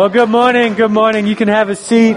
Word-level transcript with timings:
Well, 0.00 0.08
good 0.08 0.30
morning. 0.30 0.76
Good 0.76 0.92
morning. 0.92 1.26
You 1.26 1.36
can 1.36 1.48
have 1.48 1.68
a 1.68 1.76
seat. 1.76 2.16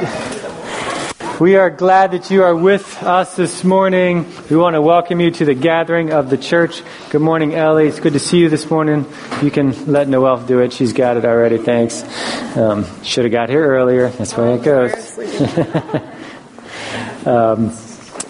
We 1.42 1.58
are 1.58 1.70
glad 1.70 2.12
that 2.12 2.32
you 2.32 2.44
are 2.44 2.56
with 2.56 3.04
us 3.04 3.36
this 3.36 3.66
morning. 3.66 4.26
We 4.50 4.56
want 4.56 4.76
to 4.76 4.82
welcome 4.82 5.20
you 5.20 5.32
to 5.32 5.44
the 5.44 5.54
gathering 5.54 6.14
of 6.14 6.30
the 6.30 6.38
church. 6.38 6.82
Good 7.10 7.20
morning, 7.20 7.54
Ellie. 7.54 7.88
It's 7.88 8.00
good 8.00 8.14
to 8.14 8.20
see 8.20 8.38
you 8.40 8.48
this 8.48 8.72
morning. 8.72 9.06
You 9.42 9.52
can 9.52 9.92
let 9.92 10.08
Noelle 10.08 10.46
do 10.46 10.62
it. 10.62 10.72
She's 10.72 10.94
got 10.94 11.18
it 11.18 11.26
already. 11.26 11.58
Thanks. 11.58 12.04
Um, 12.56 12.86
should 13.04 13.26
have 13.26 13.34
got 13.34 13.50
here 13.50 13.68
earlier. 13.68 14.08
That's 14.12 14.32
why 14.38 14.54
it 14.54 14.64
goes. 14.64 15.18
um, 17.28 17.72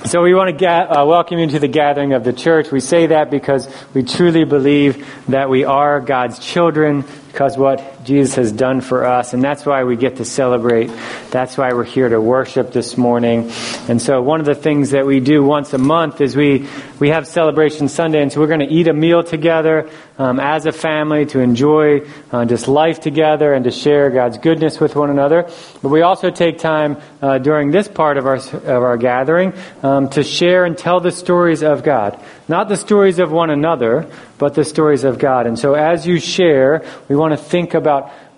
so 0.06 0.24
we 0.24 0.34
want 0.34 0.58
to 0.58 0.68
uh, 0.68 1.06
welcome 1.06 1.38
you 1.38 1.46
to 1.50 1.60
the 1.60 1.68
gathering 1.68 2.14
of 2.14 2.24
the 2.24 2.34
church. 2.34 2.72
We 2.72 2.80
say 2.80 3.06
that 3.06 3.30
because 3.30 3.70
we 3.94 4.02
truly 4.02 4.46
believe 4.46 5.08
that 5.28 5.48
we 5.48 5.64
are 5.64 6.02
God's 6.02 6.40
children 6.40 7.06
because 7.28 7.56
what 7.56 7.93
Jesus 8.04 8.36
has 8.36 8.52
done 8.52 8.82
for 8.82 9.06
us. 9.06 9.34
And 9.34 9.44
that's 9.44 9.66
why 9.66 9.84
we 9.84 9.96
get 9.96 10.18
to 10.18 10.26
celebrate. 10.26 10.92
That's 11.32 11.58
why 11.58 11.74
we're 11.74 11.84
here 11.84 12.10
to 12.10 12.20
worship 12.20 12.72
this 12.72 12.98
morning. 12.98 13.52
And 13.88 14.02
so 14.02 14.22
one 14.22 14.40
of 14.40 14.46
the 14.46 14.56
things 14.56 14.92
that 14.92 15.06
we 15.06 15.20
do 15.20 15.44
once 15.44 15.74
a 15.74 15.78
month 15.78 16.22
is 16.22 16.36
we, 16.36 16.68
we 17.00 17.10
have 17.10 17.28
Celebration 17.28 17.88
Sunday. 17.88 18.22
And 18.22 18.32
so 18.32 18.40
we're 18.40 18.48
going 18.48 18.60
to 18.60 18.74
eat 18.74 18.88
a 18.88 18.94
meal 18.94 19.24
together 19.24 19.90
um, 20.18 20.40
as 20.40 20.66
a 20.66 20.72
family 20.72 21.26
to 21.28 21.40
enjoy 21.40 22.08
uh, 22.32 22.46
just 22.46 22.68
life 22.68 23.00
together 23.00 23.54
and 23.54 23.64
to 23.66 23.72
share 23.72 24.10
God's 24.10 24.38
goodness 24.38 24.80
with 24.80 24.96
one 24.96 25.10
another. 25.10 25.50
But 25.82 25.90
we 25.90 26.02
also 26.02 26.30
take 26.30 26.60
time 26.60 26.98
uh, 27.22 27.40
during 27.40 27.72
this 27.72 27.88
part 27.88 28.18
of 28.18 28.26
our, 28.26 28.36
of 28.36 28.68
our 28.68 28.98
gathering 28.98 29.54
um, 29.82 30.10
to 30.10 30.24
share 30.24 30.66
and 30.66 30.78
tell 30.78 31.00
the 31.00 31.12
stories 31.12 31.64
of 31.64 31.84
God. 31.84 32.20
Not 32.48 32.68
the 32.68 32.76
stories 32.76 33.20
of 33.20 33.32
one 33.32 33.50
another, 33.50 34.10
but 34.38 34.54
the 34.54 34.66
stories 34.66 35.06
of 35.06 35.18
God. 35.18 35.48
And 35.48 35.58
so 35.58 35.74
as 35.76 36.06
you 36.06 36.20
share, 36.20 36.84
we 37.08 37.16
want 37.16 37.32
to 37.32 37.38
think 37.38 37.74
about 37.74 37.93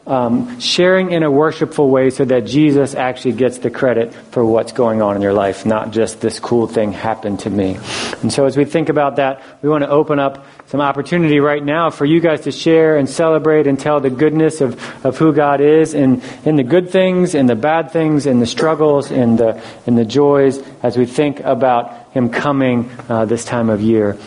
um, 0.08 0.60
sharing 0.60 1.12
in 1.12 1.24
a 1.24 1.32
worshipful 1.32 1.90
way 1.90 2.10
so 2.12 2.26
that 2.26 2.46
Jesus 2.46 2.94
actually 2.94 3.34
gets 3.34 3.58
the 3.60 3.72
credit 3.72 4.14
for 4.14 4.46
what's 4.46 4.72
going 4.72 5.02
on 5.02 5.16
in 5.16 5.22
your 5.22 5.34
life, 5.34 5.66
not 5.66 5.92
just 5.92 6.22
this 6.22 6.40
cool 6.40 6.68
thing 6.68 6.92
happened 6.92 7.40
to 7.42 7.50
me. 7.50 7.78
And 8.22 8.32
so 8.32 8.46
as 8.46 8.56
we 8.56 8.66
think 8.66 8.90
about 8.90 9.16
that, 9.16 9.42
we 9.64 9.70
want 9.70 9.84
to 9.84 9.90
open 9.90 10.20
up 10.20 10.46
some 10.68 10.80
opportunity 10.80 11.40
right 11.40 11.64
now 11.64 11.90
for 11.90 12.06
you 12.06 12.20
guys 12.20 12.42
to 12.42 12.52
share 12.52 12.98
and 12.98 13.10
celebrate 13.10 13.66
and 13.66 13.80
tell 13.80 14.00
the 14.00 14.12
goodness 14.12 14.62
of, 14.62 15.06
of 15.06 15.18
who 15.18 15.34
God 15.34 15.60
is 15.60 15.94
in, 15.94 16.22
in 16.44 16.56
the 16.56 16.64
good 16.64 16.92
things, 16.92 17.34
in 17.34 17.48
the 17.48 17.56
bad 17.56 17.92
things, 17.92 18.28
in 18.28 18.40
the 18.40 18.48
struggles, 18.48 19.10
in 19.10 19.38
the, 19.38 19.62
in 19.88 19.96
the 19.96 20.06
joys, 20.06 20.60
as 20.84 20.98
we 20.98 21.06
think 21.06 21.40
about 21.40 22.12
Him 22.12 22.30
coming 22.30 22.92
uh, 23.10 23.26
this 23.26 23.44
time 23.44 23.70
of 23.70 23.82
year. 23.82 24.18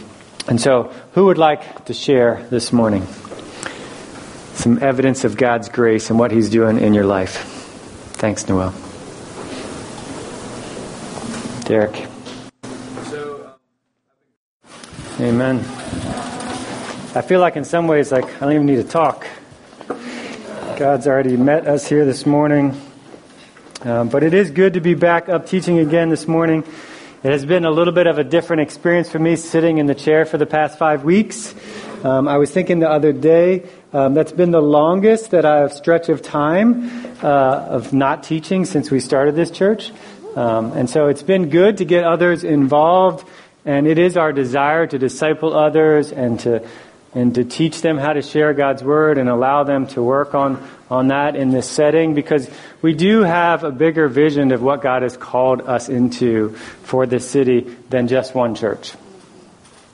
And 0.48 0.60
so, 0.60 0.92
who 1.12 1.26
would 1.26 1.38
like 1.38 1.84
to 1.86 1.94
share 1.94 2.46
this 2.50 2.72
morning? 2.72 3.06
Some 4.58 4.82
evidence 4.82 5.22
of 5.22 5.36
God's 5.36 5.68
grace 5.68 6.10
and 6.10 6.18
what 6.18 6.32
He's 6.32 6.50
doing 6.50 6.80
in 6.80 6.92
your 6.92 7.06
life. 7.06 7.36
Thanks, 8.14 8.48
Noel. 8.48 8.74
Derek. 11.64 12.08
Amen. 15.20 15.58
I 17.14 17.22
feel 17.22 17.40
like 17.40 17.56
in 17.56 17.64
some 17.64 17.86
ways, 17.86 18.10
like 18.10 18.24
I 18.24 18.40
don't 18.40 18.52
even 18.52 18.66
need 18.66 18.76
to 18.76 18.84
talk. 18.84 19.26
God's 20.76 21.06
already 21.06 21.36
met 21.36 21.66
us 21.66 21.88
here 21.88 22.04
this 22.04 22.26
morning. 22.26 22.80
Um, 23.82 24.08
but 24.08 24.24
it 24.24 24.34
is 24.34 24.50
good 24.50 24.74
to 24.74 24.80
be 24.80 24.94
back 24.94 25.28
up 25.28 25.46
teaching 25.46 25.78
again 25.78 26.08
this 26.08 26.26
morning. 26.26 26.64
It 27.22 27.30
has 27.30 27.44
been 27.44 27.64
a 27.64 27.70
little 27.70 27.92
bit 27.92 28.08
of 28.08 28.18
a 28.18 28.24
different 28.24 28.62
experience 28.62 29.08
for 29.08 29.20
me 29.20 29.36
sitting 29.36 29.78
in 29.78 29.86
the 29.86 29.94
chair 29.94 30.24
for 30.24 30.36
the 30.36 30.46
past 30.46 30.78
five 30.78 31.04
weeks. 31.04 31.54
Um, 32.04 32.28
I 32.28 32.38
was 32.38 32.50
thinking 32.50 32.78
the 32.78 32.88
other 32.88 33.12
day, 33.12 33.68
um, 33.92 34.14
that's 34.14 34.33
been 34.33 34.50
the 34.50 34.61
longest 34.61 35.31
that 35.31 35.47
I've 35.47 35.72
stretch 35.72 36.08
of 36.08 36.20
time 36.20 36.91
uh, 37.22 37.69
of 37.70 37.92
not 37.92 38.22
teaching 38.22 38.64
since 38.67 38.91
we 38.91 39.00
started 39.00 39.34
this 39.34 39.50
church. 39.50 39.92
Um, 40.36 40.72
and 40.72 40.91
so 40.91 41.08
it's 41.08 41.22
been 41.22 41.48
good 41.48 41.78
to 41.78 41.84
get 41.84 42.05
others 42.05 42.44
involved, 42.44 43.27
and 43.64 43.86
it 43.86 43.98
is 43.98 44.16
our 44.16 44.33
desire 44.33 44.87
to 44.87 44.98
disciple 44.98 45.56
others 45.56 46.12
and 46.12 46.38
to 46.41 46.69
and 47.15 47.34
to 47.37 47.44
teach 47.44 47.81
them 47.81 47.97
how 47.97 48.12
to 48.12 48.21
share 48.21 48.53
God's 48.53 48.84
word 48.84 49.16
and 49.16 49.31
allow 49.31 49.65
them 49.65 49.87
to 49.88 50.03
work 50.03 50.34
on 50.34 50.69
on 50.91 51.09
that 51.09 51.37
in 51.37 51.50
this 51.50 51.69
setting 51.69 52.15
because 52.15 52.48
we 52.82 52.94
do 52.94 53.22
have 53.22 53.65
a 53.65 53.72
bigger 53.72 54.09
vision 54.09 54.53
of 54.53 54.62
what 54.62 54.82
God 54.82 55.03
has 55.03 55.16
called 55.16 55.62
us 55.62 55.88
into 55.88 56.50
for 56.82 57.06
this 57.06 57.28
city 57.28 57.60
than 57.88 58.06
just 58.06 58.34
one 58.34 58.54
church. 58.54 58.93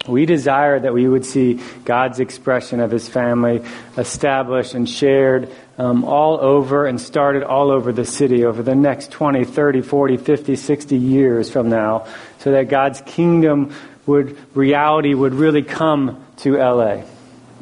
We 0.07 0.27
desire 0.27 0.79
that 0.79 0.93
we 0.93 1.09
would 1.09 1.25
see 1.25 1.61
God's 1.85 2.21
expression 2.21 2.81
of 2.81 2.91
His 2.91 3.09
family 3.09 3.65
established 3.97 4.75
and 4.75 4.89
shared 4.89 5.51
um, 5.79 6.05
all 6.05 6.39
over 6.41 6.87
and 6.87 7.01
started 7.01 7.43
all 7.43 7.71
over 7.71 7.93
the 7.93 8.05
city 8.05 8.45
over 8.45 8.63
the 8.63 8.75
next 8.75 9.11
20, 9.13 9.45
30, 9.45 9.81
40, 9.81 10.17
50, 10.19 10.57
60 10.57 10.97
years 10.97 11.51
from 11.51 11.69
now, 11.71 12.07
so 12.41 12.53
that 12.53 12.69
God's 12.69 13.01
kingdom 13.01 13.75
would, 14.07 14.37
reality 14.55 15.15
would 15.15 15.35
really 15.35 15.63
come 15.63 16.25
to 16.39 16.59
LA. 16.59 17.03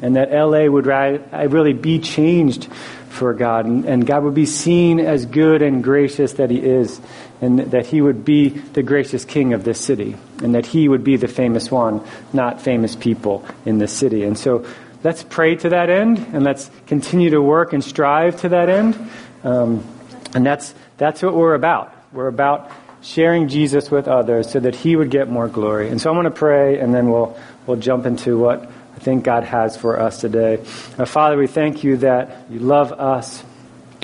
And 0.01 0.17
that 0.17 0.31
LA 0.31 0.65
would 0.65 0.85
really 0.85 1.73
be 1.73 1.99
changed 1.99 2.67
for 3.13 3.33
God, 3.33 3.65
and, 3.65 3.85
and 3.85 4.05
God 4.05 4.23
would 4.23 4.33
be 4.33 4.47
seen 4.47 4.99
as 4.99 5.25
good 5.25 5.61
and 5.61 5.83
gracious 5.83 6.33
that 6.33 6.49
He 6.49 6.57
is, 6.57 6.99
and 7.41 7.59
that 7.59 7.85
He 7.85 8.01
would 8.01 8.25
be 8.25 8.49
the 8.49 8.81
gracious 8.81 9.23
King 9.23 9.53
of 9.53 9.63
this 9.63 9.79
city, 9.79 10.15
and 10.41 10.55
that 10.55 10.65
He 10.65 10.89
would 10.89 11.03
be 11.03 11.15
the 11.15 11.27
famous 11.27 11.71
one, 11.71 12.01
not 12.33 12.61
famous 12.61 12.95
people 12.95 13.45
in 13.65 13.77
this 13.77 13.93
city. 13.93 14.23
And 14.23 14.37
so 14.37 14.65
let's 15.03 15.23
pray 15.23 15.55
to 15.57 15.69
that 15.69 15.89
end, 15.89 16.17
and 16.33 16.43
let's 16.43 16.71
continue 16.87 17.29
to 17.29 17.41
work 17.41 17.73
and 17.73 17.83
strive 17.83 18.41
to 18.41 18.49
that 18.49 18.67
end. 18.67 18.97
Um, 19.43 19.85
and 20.33 20.45
that's, 20.45 20.73
that's 20.97 21.21
what 21.21 21.35
we're 21.35 21.53
about. 21.53 21.95
We're 22.11 22.27
about 22.27 22.71
sharing 23.01 23.47
Jesus 23.47 23.91
with 23.91 24.07
others 24.07 24.49
so 24.49 24.59
that 24.59 24.75
He 24.75 24.95
would 24.95 25.11
get 25.11 25.29
more 25.29 25.47
glory. 25.47 25.89
And 25.89 26.01
so 26.01 26.09
I'm 26.09 26.15
going 26.15 26.25
to 26.25 26.31
pray, 26.31 26.79
and 26.79 26.93
then 26.93 27.11
we'll, 27.11 27.37
we'll 27.67 27.77
jump 27.77 28.07
into 28.07 28.39
what 28.39 28.69
think 29.03 29.25
God 29.25 29.43
has 29.43 29.75
for 29.75 29.99
us 29.99 30.21
today. 30.21 30.63
Now, 30.97 31.05
Father, 31.05 31.37
we 31.37 31.47
thank 31.47 31.83
you 31.83 31.97
that 31.97 32.45
you 32.49 32.59
love 32.59 32.93
us. 32.93 33.43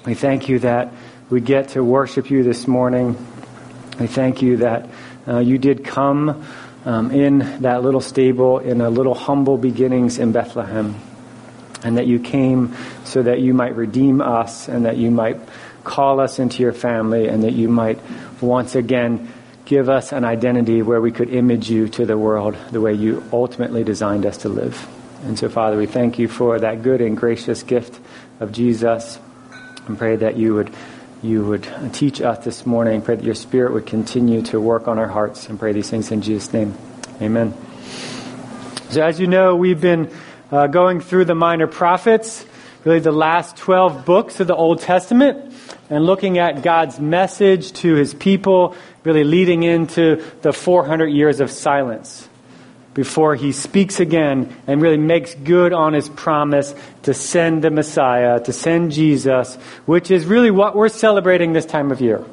We 0.05 0.13
thank 0.13 0.49
you 0.49 0.59
that 0.59 0.91
we 1.29 1.39
get 1.39 1.69
to 1.69 1.83
worship 1.83 2.29
you 2.29 2.43
this 2.43 2.67
morning. 2.67 3.15
We 3.99 4.07
thank 4.07 4.41
you 4.41 4.57
that 4.57 4.89
uh, 5.27 5.39
you 5.39 5.57
did 5.57 5.85
come 5.85 6.45
um, 6.85 7.11
in 7.11 7.61
that 7.61 7.81
little 7.81 8.01
stable 8.01 8.59
in 8.59 8.81
a 8.81 8.89
little 8.89 9.13
humble 9.13 9.57
beginnings 9.57 10.19
in 10.19 10.31
Bethlehem. 10.33 10.99
And 11.81 11.97
that 11.97 12.07
you 12.07 12.19
came 12.19 12.75
so 13.05 13.23
that 13.23 13.39
you 13.39 13.53
might 13.53 13.75
redeem 13.75 14.19
us 14.19 14.67
and 14.67 14.85
that 14.85 14.97
you 14.97 15.11
might 15.11 15.39
call 15.85 16.19
us 16.19 16.39
into 16.39 16.61
your 16.61 16.73
family 16.73 17.29
and 17.29 17.43
that 17.45 17.53
you 17.53 17.69
might 17.69 17.99
once 18.41 18.75
again 18.75 19.31
give 19.69 19.87
us 19.87 20.11
an 20.11 20.25
identity 20.25 20.81
where 20.81 20.99
we 20.99 21.11
could 21.11 21.29
image 21.29 21.69
you 21.69 21.87
to 21.87 22.03
the 22.03 22.17
world 22.17 22.57
the 22.71 22.81
way 22.81 22.91
you 22.91 23.23
ultimately 23.31 23.83
designed 23.83 24.25
us 24.25 24.37
to 24.37 24.49
live. 24.49 24.89
And 25.25 25.37
so, 25.37 25.47
Father, 25.47 25.77
we 25.77 25.85
thank 25.85 26.17
you 26.17 26.27
for 26.27 26.59
that 26.59 26.81
good 26.81 27.01
and 27.01 27.15
gracious 27.15 27.61
gift 27.61 27.99
of 28.39 28.51
Jesus 28.51 29.19
and 29.85 29.95
pray 29.95 30.15
that 30.15 30.37
you 30.37 30.55
would 30.55 30.73
you 31.21 31.45
would 31.45 31.67
teach 31.93 32.19
us 32.19 32.43
this 32.43 32.65
morning. 32.65 33.03
Pray 33.03 33.17
that 33.17 33.23
your 33.23 33.35
Spirit 33.35 33.73
would 33.73 33.85
continue 33.85 34.41
to 34.43 34.59
work 34.59 34.87
on 34.87 34.97
our 34.97 35.07
hearts 35.07 35.49
and 35.49 35.59
pray 35.59 35.71
these 35.71 35.89
things 35.89 36.11
in 36.11 36.23
Jesus' 36.23 36.51
name. 36.51 36.73
Amen. 37.21 37.53
So, 38.89 39.03
as 39.03 39.19
you 39.19 39.27
know, 39.27 39.55
we've 39.55 39.81
been 39.81 40.11
uh, 40.51 40.65
going 40.65 40.99
through 40.99 41.25
the 41.25 41.35
minor 41.35 41.67
prophets, 41.67 42.43
really 42.85 43.01
the 43.01 43.11
last 43.11 43.55
12 43.57 44.03
books 44.03 44.39
of 44.39 44.47
the 44.47 44.55
Old 44.55 44.81
Testament, 44.81 45.48
and 45.89 46.05
looking 46.05 46.37
at 46.37 46.61
God's 46.61 46.99
message 46.99 47.73
to 47.73 47.95
his 47.95 48.13
people 48.13 48.75
really 49.03 49.23
leading 49.23 49.63
into 49.63 50.23
the 50.41 50.53
400 50.53 51.07
years 51.07 51.39
of 51.39 51.49
silence 51.49 52.27
before 52.93 53.35
he 53.35 53.51
speaks 53.51 53.99
again 53.99 54.55
and 54.67 54.81
really 54.81 54.97
makes 54.97 55.33
good 55.35 55.73
on 55.73 55.93
his 55.93 56.09
promise 56.09 56.75
to 57.03 57.13
send 57.13 57.63
the 57.63 57.69
Messiah, 57.69 58.39
to 58.41 58.51
send 58.51 58.91
Jesus, 58.91 59.55
which 59.85 60.11
is 60.11 60.25
really 60.25 60.51
what 60.51 60.75
we're 60.75 60.89
celebrating 60.89 61.53
this 61.53 61.65
time 61.65 61.91
of 61.91 62.01
year. 62.01 62.23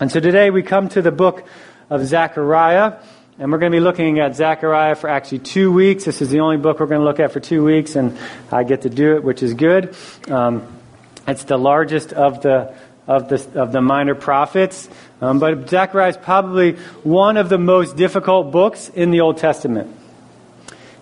And 0.00 0.10
so 0.10 0.20
today 0.20 0.50
we 0.50 0.62
come 0.62 0.88
to 0.90 1.02
the 1.02 1.12
book 1.12 1.46
of 1.90 2.04
Zechariah, 2.04 2.94
and 3.38 3.52
we're 3.52 3.58
going 3.58 3.72
to 3.72 3.76
be 3.76 3.80
looking 3.80 4.18
at 4.18 4.36
Zechariah 4.36 4.94
for 4.94 5.08
actually 5.08 5.40
two 5.40 5.72
weeks. 5.72 6.04
This 6.04 6.22
is 6.22 6.30
the 6.30 6.40
only 6.40 6.56
book 6.56 6.80
we're 6.80 6.86
going 6.86 7.00
to 7.00 7.04
look 7.04 7.20
at 7.20 7.32
for 7.32 7.40
two 7.40 7.64
weeks, 7.64 7.94
and 7.94 8.18
I 8.50 8.64
get 8.64 8.82
to 8.82 8.90
do 8.90 9.16
it, 9.16 9.22
which 9.22 9.42
is 9.42 9.54
good. 9.54 9.94
Um, 10.28 10.77
it's 11.28 11.44
the 11.44 11.58
largest 11.58 12.12
of 12.12 12.42
the 12.42 12.74
of 13.08 13.28
the, 13.30 13.60
of 13.60 13.72
the 13.72 13.80
minor 13.80 14.14
prophets. 14.14 14.88
Um, 15.22 15.38
but 15.38 15.68
Zechariah 15.68 16.10
is 16.10 16.16
probably 16.18 16.72
one 17.02 17.38
of 17.38 17.48
the 17.48 17.56
most 17.56 17.96
difficult 17.96 18.52
books 18.52 18.90
in 18.90 19.10
the 19.10 19.20
Old 19.20 19.38
Testament. 19.38 19.96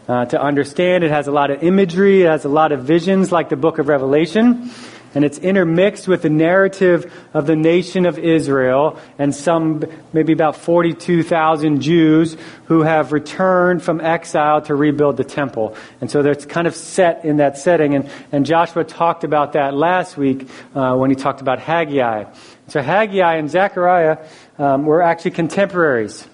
Uh, 0.08 0.24
to 0.26 0.40
understand, 0.40 1.02
it 1.02 1.10
has 1.10 1.26
a 1.26 1.32
lot 1.32 1.50
of 1.50 1.64
imagery, 1.64 2.22
it 2.22 2.28
has 2.28 2.44
a 2.44 2.48
lot 2.48 2.70
of 2.70 2.84
visions 2.84 3.32
like 3.32 3.48
the 3.48 3.56
book 3.56 3.80
of 3.80 3.88
Revelation. 3.88 4.70
And 5.14 5.24
it's 5.24 5.38
intermixed 5.38 6.08
with 6.08 6.22
the 6.22 6.30
narrative 6.30 7.12
of 7.32 7.46
the 7.46 7.56
nation 7.56 8.06
of 8.06 8.18
Israel 8.18 8.98
and 9.18 9.34
some, 9.34 9.84
maybe 10.12 10.32
about 10.32 10.56
42,000 10.56 11.80
Jews 11.80 12.36
who 12.66 12.82
have 12.82 13.12
returned 13.12 13.82
from 13.82 14.00
exile 14.00 14.60
to 14.62 14.74
rebuild 14.74 15.16
the 15.16 15.24
temple. 15.24 15.76
And 16.00 16.10
so 16.10 16.20
it's 16.20 16.44
kind 16.44 16.66
of 16.66 16.74
set 16.74 17.24
in 17.24 17.38
that 17.38 17.56
setting. 17.58 17.94
And, 17.94 18.10
and 18.32 18.44
Joshua 18.44 18.84
talked 18.84 19.24
about 19.24 19.52
that 19.52 19.74
last 19.74 20.16
week 20.16 20.48
uh, 20.74 20.94
when 20.96 21.10
he 21.10 21.16
talked 21.16 21.40
about 21.40 21.60
Haggai. 21.60 22.24
So 22.68 22.82
Haggai 22.82 23.36
and 23.36 23.50
Zechariah 23.50 24.18
um, 24.58 24.84
were 24.84 25.02
actually 25.02 25.30
contemporaries. 25.32 26.26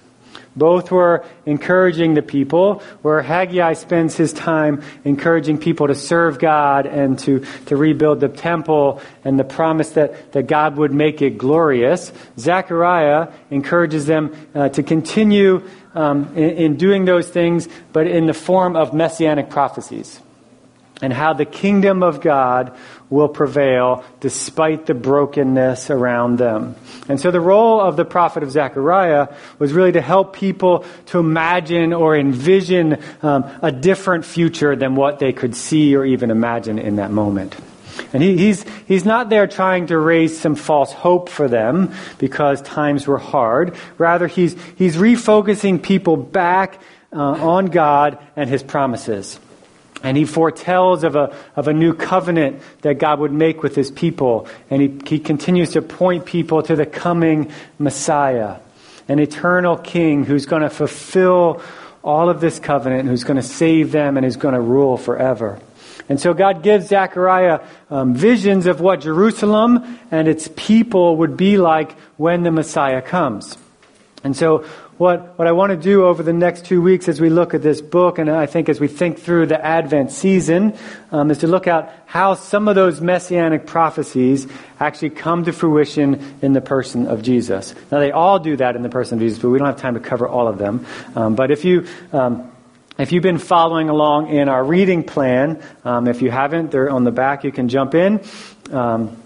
Both 0.55 0.91
were 0.91 1.25
encouraging 1.45 2.13
the 2.13 2.21
people, 2.21 2.83
where 3.01 3.21
Haggai 3.21 3.73
spends 3.73 4.15
his 4.15 4.33
time 4.33 4.83
encouraging 5.03 5.57
people 5.57 5.87
to 5.87 5.95
serve 5.95 6.39
God 6.39 6.85
and 6.85 7.17
to, 7.19 7.45
to 7.65 7.75
rebuild 7.75 8.19
the 8.19 8.29
temple 8.29 9.01
and 9.23 9.39
the 9.39 9.43
promise 9.43 9.91
that, 9.91 10.31
that 10.33 10.47
God 10.47 10.77
would 10.77 10.93
make 10.93 11.21
it 11.21 11.37
glorious. 11.37 12.11
Zechariah 12.37 13.29
encourages 13.49 14.05
them 14.05 14.35
uh, 14.53 14.69
to 14.69 14.83
continue 14.83 15.67
um, 15.95 16.31
in, 16.35 16.49
in 16.49 16.77
doing 16.77 17.05
those 17.05 17.27
things, 17.27 17.67
but 17.91 18.07
in 18.07 18.25
the 18.25 18.33
form 18.33 18.75
of 18.75 18.93
messianic 18.93 19.49
prophecies 19.49 20.19
and 21.01 21.11
how 21.11 21.33
the 21.33 21.45
kingdom 21.45 22.01
of 22.01 22.21
God 22.21 22.77
will 23.13 23.29
prevail 23.29 24.03
despite 24.19 24.87
the 24.87 24.93
brokenness 24.95 25.91
around 25.91 26.37
them. 26.39 26.75
And 27.07 27.19
so 27.19 27.29
the 27.29 27.39
role 27.39 27.79
of 27.79 27.95
the 27.95 28.05
prophet 28.05 28.41
of 28.41 28.49
Zechariah 28.49 29.27
was 29.59 29.71
really 29.71 29.91
to 29.91 30.01
help 30.01 30.35
people 30.35 30.83
to 31.07 31.19
imagine 31.19 31.93
or 31.93 32.17
envision 32.17 32.97
um, 33.21 33.45
a 33.61 33.71
different 33.71 34.25
future 34.25 34.75
than 34.75 34.95
what 34.95 35.19
they 35.19 35.31
could 35.31 35.55
see 35.55 35.95
or 35.95 36.03
even 36.03 36.31
imagine 36.31 36.79
in 36.79 36.95
that 36.95 37.11
moment. 37.11 37.55
And 38.13 38.23
he, 38.23 38.35
he's, 38.35 38.65
he's 38.87 39.05
not 39.05 39.29
there 39.29 39.45
trying 39.45 39.87
to 39.87 39.97
raise 39.97 40.35
some 40.35 40.55
false 40.55 40.91
hope 40.91 41.29
for 41.29 41.47
them 41.47 41.93
because 42.17 42.63
times 42.63 43.05
were 43.05 43.19
hard. 43.19 43.75
Rather, 43.99 44.25
he's, 44.25 44.55
he's 44.75 44.95
refocusing 44.95 45.81
people 45.81 46.17
back 46.17 46.81
uh, 47.11 47.19
on 47.19 47.67
God 47.67 48.17
and 48.35 48.49
his 48.49 48.63
promises. 48.63 49.39
And 50.03 50.17
he 50.17 50.25
foretells 50.25 51.05
of 51.05 51.15
a, 51.15 51.33
of 51.55 51.69
a 51.69 51.73
new 51.73 51.93
covenant 51.93 52.61
that 52.81 52.99
God 52.99 53.19
would 53.19 53.31
make 53.31 53.63
with 53.63 53.73
his 53.73 53.89
people. 53.89 54.47
And 54.69 54.81
he, 54.81 54.99
he 55.07 55.19
continues 55.19 55.71
to 55.71 55.81
point 55.81 56.25
people 56.25 56.61
to 56.63 56.75
the 56.75 56.85
coming 56.85 57.51
Messiah, 57.79 58.57
an 59.07 59.19
eternal 59.19 59.77
king 59.77 60.25
who's 60.25 60.45
going 60.45 60.61
to 60.61 60.69
fulfill 60.69 61.61
all 62.03 62.29
of 62.29 62.41
this 62.41 62.59
covenant, 62.59 63.07
who's 63.07 63.23
going 63.23 63.37
to 63.37 63.41
save 63.41 63.93
them 63.93 64.17
and 64.17 64.25
is 64.25 64.35
going 64.35 64.53
to 64.53 64.61
rule 64.61 64.97
forever. 64.97 65.59
And 66.09 66.19
so 66.19 66.33
God 66.33 66.63
gives 66.63 66.87
Zechariah 66.87 67.61
um, 67.89 68.13
visions 68.13 68.65
of 68.65 68.81
what 68.81 68.99
Jerusalem 68.99 69.99
and 70.11 70.27
its 70.27 70.49
people 70.55 71.17
would 71.17 71.37
be 71.37 71.57
like 71.57 71.97
when 72.17 72.43
the 72.43 72.51
Messiah 72.51 73.01
comes. 73.01 73.57
And 74.23 74.35
so 74.35 74.65
what, 74.97 75.39
what 75.39 75.47
I 75.47 75.51
want 75.53 75.71
to 75.71 75.77
do 75.77 76.05
over 76.05 76.21
the 76.21 76.33
next 76.33 76.65
two 76.65 76.81
weeks 76.81 77.07
as 77.07 77.19
we 77.19 77.29
look 77.29 77.53
at 77.53 77.63
this 77.63 77.81
book, 77.81 78.19
and 78.19 78.29
I 78.29 78.45
think 78.45 78.69
as 78.69 78.79
we 78.79 78.87
think 78.87 79.19
through 79.19 79.47
the 79.47 79.63
Advent 79.63 80.11
season, 80.11 80.77
um, 81.11 81.31
is 81.31 81.39
to 81.39 81.47
look 81.47 81.67
at 81.67 82.03
how 82.05 82.35
some 82.35 82.67
of 82.67 82.75
those 82.75 83.01
messianic 83.01 83.65
prophecies 83.65 84.47
actually 84.79 85.09
come 85.09 85.45
to 85.45 85.51
fruition 85.51 86.37
in 86.43 86.53
the 86.53 86.61
person 86.61 87.07
of 87.07 87.23
Jesus. 87.23 87.73
Now, 87.91 87.99
they 87.99 88.11
all 88.11 88.37
do 88.37 88.55
that 88.57 88.75
in 88.75 88.83
the 88.83 88.89
person 88.89 89.17
of 89.17 89.21
Jesus, 89.21 89.39
but 89.39 89.49
we 89.49 89.57
don't 89.57 89.67
have 89.67 89.81
time 89.81 89.95
to 89.95 89.99
cover 89.99 90.27
all 90.27 90.47
of 90.47 90.59
them. 90.59 90.85
Um, 91.15 91.35
but 91.35 91.49
if 91.49 91.65
you, 91.65 91.87
um, 92.11 92.51
if 92.99 93.11
you've 93.11 93.23
been 93.23 93.39
following 93.39 93.89
along 93.89 94.29
in 94.29 94.47
our 94.47 94.63
reading 94.63 95.03
plan, 95.03 95.63
um, 95.83 96.07
if 96.07 96.21
you 96.21 96.29
haven't, 96.29 96.69
they're 96.69 96.91
on 96.91 97.03
the 97.03 97.11
back. 97.11 97.43
You 97.43 97.51
can 97.51 97.67
jump 97.67 97.95
in. 97.95 98.21
Um, 98.71 99.17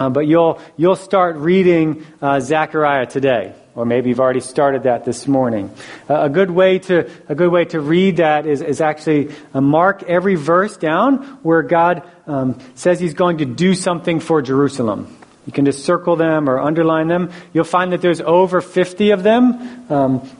uh, 0.00 0.08
but 0.08 0.26
you'll 0.26 0.60
you'll 0.76 0.96
start 0.96 1.36
reading 1.36 2.04
uh, 2.20 2.40
Zechariah 2.40 3.06
today 3.06 3.54
or 3.74 3.86
maybe 3.86 4.10
you've 4.10 4.20
already 4.20 4.40
started 4.40 4.82
that 4.82 5.04
this 5.04 5.26
morning. 5.26 5.70
Uh, 6.08 6.22
a 6.22 6.28
good 6.28 6.50
way 6.50 6.78
to 6.78 7.10
a 7.28 7.34
good 7.34 7.50
way 7.50 7.64
to 7.66 7.80
read 7.80 8.18
that 8.18 8.46
is, 8.46 8.60
is 8.60 8.80
actually 8.80 9.34
uh, 9.54 9.60
mark 9.60 10.02
every 10.02 10.34
verse 10.34 10.76
down 10.76 11.22
where 11.42 11.62
God 11.62 12.02
um, 12.26 12.58
says 12.74 13.00
He's 13.00 13.14
going 13.14 13.38
to 13.38 13.44
do 13.46 13.74
something 13.74 14.20
for 14.20 14.42
Jerusalem. 14.42 15.16
You 15.46 15.52
can 15.52 15.64
just 15.64 15.84
circle 15.84 16.16
them 16.16 16.48
or 16.48 16.60
underline 16.60 17.08
them. 17.08 17.32
You'll 17.52 17.64
find 17.64 17.92
that 17.92 18.00
there's 18.00 18.20
over 18.20 18.60
50 18.60 19.10
of 19.10 19.22
them 19.22 19.90
um, 19.90 20.30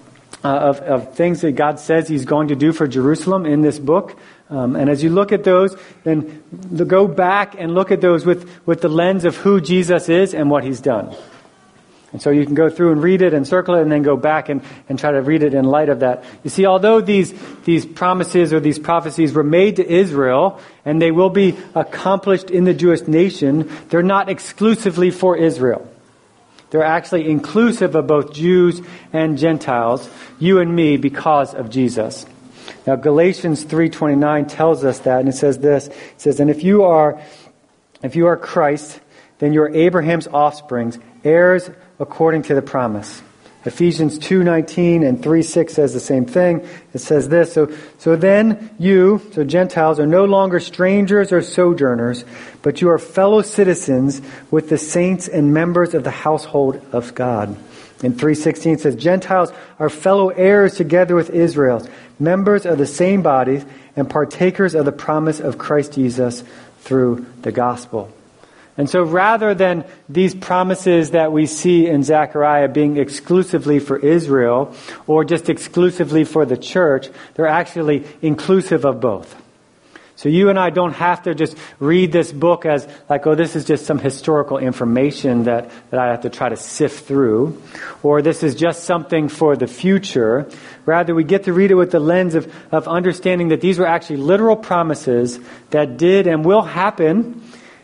uh, 0.44 0.48
of, 0.48 0.80
of 0.80 1.14
things 1.14 1.40
that 1.40 1.52
God 1.52 1.80
says 1.80 2.08
He's 2.08 2.24
going 2.24 2.48
to 2.48 2.56
do 2.56 2.72
for 2.72 2.86
Jerusalem 2.86 3.46
in 3.46 3.62
this 3.62 3.78
book. 3.78 4.16
Um, 4.50 4.76
and 4.76 4.90
as 4.90 5.02
you 5.02 5.08
look 5.08 5.32
at 5.32 5.44
those, 5.44 5.74
then 6.04 6.42
go 6.86 7.08
back 7.08 7.54
and 7.58 7.74
look 7.74 7.90
at 7.90 8.02
those 8.02 8.26
with, 8.26 8.50
with 8.66 8.82
the 8.82 8.88
lens 8.88 9.24
of 9.24 9.36
who 9.36 9.62
Jesus 9.62 10.10
is 10.10 10.34
and 10.34 10.50
what 10.50 10.62
He's 10.62 10.80
done. 10.80 11.16
And 12.12 12.20
so 12.20 12.30
you 12.30 12.44
can 12.44 12.54
go 12.54 12.68
through 12.68 12.92
and 12.92 13.02
read 13.02 13.22
it 13.22 13.32
and 13.32 13.46
circle 13.46 13.74
it 13.74 13.82
and 13.82 13.90
then 13.90 14.02
go 14.02 14.16
back 14.16 14.50
and, 14.50 14.60
and 14.88 14.98
try 14.98 15.12
to 15.12 15.22
read 15.22 15.42
it 15.42 15.54
in 15.54 15.64
light 15.64 15.88
of 15.88 16.00
that. 16.00 16.24
You 16.44 16.50
see, 16.50 16.66
although 16.66 17.00
these, 17.00 17.32
these 17.64 17.86
promises 17.86 18.52
or 18.52 18.60
these 18.60 18.78
prophecies 18.78 19.32
were 19.32 19.42
made 19.42 19.76
to 19.76 19.90
Israel 19.90 20.60
and 20.84 21.00
they 21.00 21.10
will 21.10 21.30
be 21.30 21.56
accomplished 21.74 22.50
in 22.50 22.64
the 22.64 22.74
Jewish 22.74 23.06
nation, 23.08 23.70
they're 23.88 24.02
not 24.02 24.28
exclusively 24.28 25.10
for 25.10 25.38
Israel. 25.38 25.88
They're 26.70 26.84
actually 26.84 27.30
inclusive 27.30 27.94
of 27.94 28.06
both 28.06 28.32
Jews 28.32 28.80
and 29.12 29.38
Gentiles, 29.38 30.08
you 30.38 30.58
and 30.58 30.74
me, 30.74 30.96
because 30.96 31.54
of 31.54 31.70
Jesus. 31.70 32.26
Now 32.86 32.96
Galatians 32.96 33.64
3:29 33.64 34.48
tells 34.48 34.84
us 34.84 35.00
that 35.00 35.20
and 35.20 35.28
it 35.28 35.34
says 35.34 35.58
this. 35.58 35.88
It 35.88 35.94
says, 36.16 36.40
"And 36.40 36.50
if 36.50 36.64
you 36.64 36.84
are 36.84 37.20
if 38.02 38.16
you 38.16 38.26
are 38.26 38.36
Christ, 38.36 39.00
then 39.38 39.52
you're 39.52 39.68
Abraham's 39.68 40.26
offsprings, 40.26 40.98
heirs 41.24 41.70
according 41.98 42.42
to 42.42 42.54
the 42.54 42.62
promise. 42.62 43.22
Ephesians 43.64 44.18
2:19 44.18 45.04
and 45.04 45.22
3:6 45.22 45.74
says 45.74 45.92
the 45.94 46.00
same 46.00 46.24
thing. 46.24 46.62
It 46.92 46.98
says 46.98 47.28
this, 47.28 47.52
so 47.52 47.68
so 47.98 48.16
then 48.16 48.70
you, 48.78 49.20
so 49.32 49.44
Gentiles 49.44 50.00
are 50.00 50.06
no 50.06 50.24
longer 50.24 50.58
strangers 50.58 51.32
or 51.32 51.42
sojourners, 51.42 52.24
but 52.62 52.80
you 52.80 52.90
are 52.90 52.98
fellow 52.98 53.40
citizens 53.40 54.20
with 54.50 54.68
the 54.68 54.78
saints 54.78 55.28
and 55.28 55.54
members 55.54 55.94
of 55.94 56.02
the 56.02 56.10
household 56.10 56.80
of 56.90 57.14
God. 57.14 57.56
In 58.02 58.14
3:16 58.14 58.74
it 58.74 58.80
says 58.80 58.96
Gentiles 58.96 59.52
are 59.78 59.88
fellow 59.88 60.30
heirs 60.30 60.74
together 60.74 61.14
with 61.14 61.30
Israel, 61.30 61.86
members 62.18 62.66
of 62.66 62.78
the 62.78 62.86
same 62.86 63.22
body 63.22 63.62
and 63.94 64.10
partakers 64.10 64.74
of 64.74 64.86
the 64.86 64.92
promise 64.92 65.38
of 65.38 65.58
Christ 65.58 65.92
Jesus 65.92 66.42
through 66.80 67.26
the 67.42 67.52
gospel. 67.52 68.10
And 68.76 68.88
so 68.88 69.02
rather 69.02 69.54
than 69.54 69.84
these 70.08 70.34
promises 70.34 71.10
that 71.10 71.30
we 71.30 71.46
see 71.46 71.86
in 71.86 72.02
Zechariah 72.02 72.68
being 72.68 72.96
exclusively 72.96 73.78
for 73.78 73.98
Israel 73.98 74.74
or 75.06 75.24
just 75.24 75.50
exclusively 75.50 76.24
for 76.24 76.46
the 76.46 76.56
church, 76.56 77.08
they're 77.34 77.46
actually 77.46 78.06
inclusive 78.22 78.86
of 78.86 79.00
both. 79.00 79.36
So 80.16 80.28
you 80.28 80.50
and 80.50 80.58
I 80.58 80.70
don't 80.70 80.92
have 80.92 81.24
to 81.24 81.34
just 81.34 81.56
read 81.80 82.12
this 82.12 82.32
book 82.32 82.64
as 82.64 82.86
like, 83.10 83.26
oh, 83.26 83.34
this 83.34 83.56
is 83.56 83.64
just 83.64 83.86
some 83.86 83.98
historical 83.98 84.56
information 84.58 85.44
that, 85.44 85.70
that 85.90 85.98
I 85.98 86.08
have 86.08 86.20
to 86.20 86.30
try 86.30 86.48
to 86.48 86.56
sift 86.56 87.06
through, 87.06 87.60
or 88.02 88.22
this 88.22 88.42
is 88.42 88.54
just 88.54 88.84
something 88.84 89.28
for 89.28 89.56
the 89.56 89.66
future. 89.66 90.48
Rather, 90.86 91.14
we 91.14 91.24
get 91.24 91.44
to 91.44 91.52
read 91.52 91.72
it 91.72 91.74
with 91.74 91.90
the 91.90 91.98
lens 91.98 92.36
of, 92.36 92.52
of 92.70 92.86
understanding 92.86 93.48
that 93.48 93.60
these 93.60 93.78
were 93.78 93.86
actually 93.86 94.18
literal 94.18 94.54
promises 94.54 95.40
that 95.70 95.96
did 95.96 96.26
and 96.28 96.44
will 96.44 96.62
happen 96.62 97.42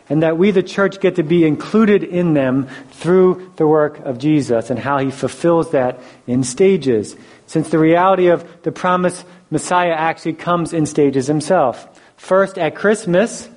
and 0.09 0.23
that 0.23 0.37
we, 0.37 0.51
the 0.51 0.63
church, 0.63 0.99
get 0.99 1.15
to 1.15 1.23
be 1.23 1.45
included 1.45 2.03
in 2.03 2.33
them 2.33 2.67
through 2.91 3.51
the 3.57 3.67
work 3.67 3.99
of 3.99 4.17
Jesus 4.17 4.69
and 4.69 4.79
how 4.79 4.97
he 4.97 5.11
fulfills 5.11 5.71
that 5.71 5.99
in 6.25 6.43
stages. 6.43 7.15
Since 7.45 7.69
the 7.69 7.79
reality 7.79 8.27
of 8.27 8.45
the 8.63 8.71
promised 8.71 9.23
Messiah 9.51 9.93
actually 9.93 10.33
comes 10.33 10.73
in 10.73 10.85
stages 10.85 11.27
himself. 11.27 11.87
First 12.17 12.57
at 12.57 12.75
Christmas, 12.75 13.49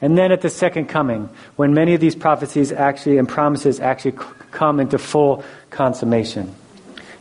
and 0.00 0.16
then 0.16 0.30
at 0.30 0.42
the 0.42 0.50
second 0.50 0.86
coming, 0.86 1.30
when 1.56 1.72
many 1.72 1.94
of 1.94 2.00
these 2.00 2.14
prophecies 2.14 2.70
actually 2.70 3.18
and 3.18 3.28
promises 3.28 3.80
actually 3.80 4.18
come 4.50 4.78
into 4.78 4.98
full 4.98 5.42
consummation. 5.70 6.54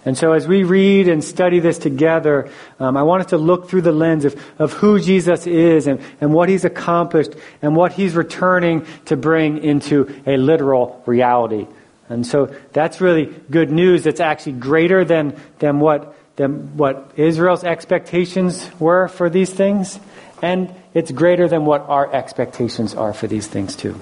And 0.05 0.15
so 0.15 0.33
as 0.33 0.47
we 0.47 0.63
read 0.63 1.07
and 1.09 1.23
study 1.23 1.59
this 1.59 1.79
together, 1.79 2.49
um, 2.79 2.95
I 2.95 3.01
want 3.01 3.21
us 3.23 3.29
to 3.31 3.37
look 3.37 3.67
through 3.67 3.81
the 3.81 3.91
lens 3.91 4.23
of, 4.23 4.39
of 4.59 4.73
who 4.73 4.99
Jesus 4.99 5.47
is 5.47 5.87
and, 5.87 5.99
and 6.21 6.31
what 6.31 6.47
he's 6.47 6.63
accomplished 6.63 7.31
and 7.63 7.75
what 7.75 7.91
he's 7.91 8.15
returning 8.15 8.85
to 9.05 9.17
bring 9.17 9.63
into 9.63 10.21
a 10.27 10.37
literal 10.37 11.01
reality. 11.07 11.65
And 12.07 12.25
so 12.25 12.55
that's 12.71 13.01
really 13.01 13.33
good 13.49 13.71
news. 13.71 14.03
that's 14.03 14.19
actually 14.19 14.53
greater 14.53 15.03
than, 15.03 15.41
than 15.57 15.79
what, 15.79 16.15
than 16.35 16.77
what 16.77 17.11
Israel's 17.15 17.63
expectations 17.63 18.69
were 18.79 19.07
for 19.07 19.27
these 19.27 19.51
things. 19.51 19.99
And 20.39 20.71
it's 20.93 21.09
greater 21.09 21.47
than 21.47 21.65
what 21.65 21.81
our 21.89 22.13
expectations 22.13 22.93
are 22.93 23.13
for 23.13 23.25
these 23.25 23.47
things 23.47 23.75
too. 23.75 23.99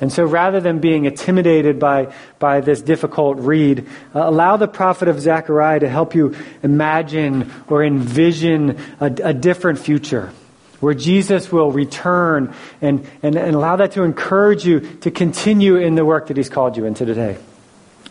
And 0.00 0.10
so 0.10 0.24
rather 0.24 0.60
than 0.60 0.78
being 0.78 1.04
intimidated 1.04 1.78
by, 1.78 2.12
by 2.38 2.60
this 2.60 2.80
difficult 2.80 3.38
read, 3.38 3.86
uh, 4.14 4.22
allow 4.22 4.56
the 4.56 4.68
prophet 4.68 5.08
of 5.08 5.20
Zechariah 5.20 5.80
to 5.80 5.88
help 5.88 6.14
you 6.14 6.34
imagine 6.62 7.52
or 7.68 7.84
envision 7.84 8.78
a, 8.98 9.06
a 9.22 9.34
different 9.34 9.78
future 9.78 10.32
where 10.80 10.94
Jesus 10.94 11.52
will 11.52 11.70
return 11.70 12.54
and, 12.80 13.06
and, 13.22 13.36
and 13.36 13.54
allow 13.54 13.76
that 13.76 13.92
to 13.92 14.02
encourage 14.02 14.64
you 14.64 14.80
to 14.80 15.10
continue 15.10 15.76
in 15.76 15.94
the 15.94 16.04
work 16.04 16.28
that 16.28 16.38
He's 16.38 16.48
called 16.48 16.78
you 16.78 16.86
into 16.86 17.04
today. 17.04 17.36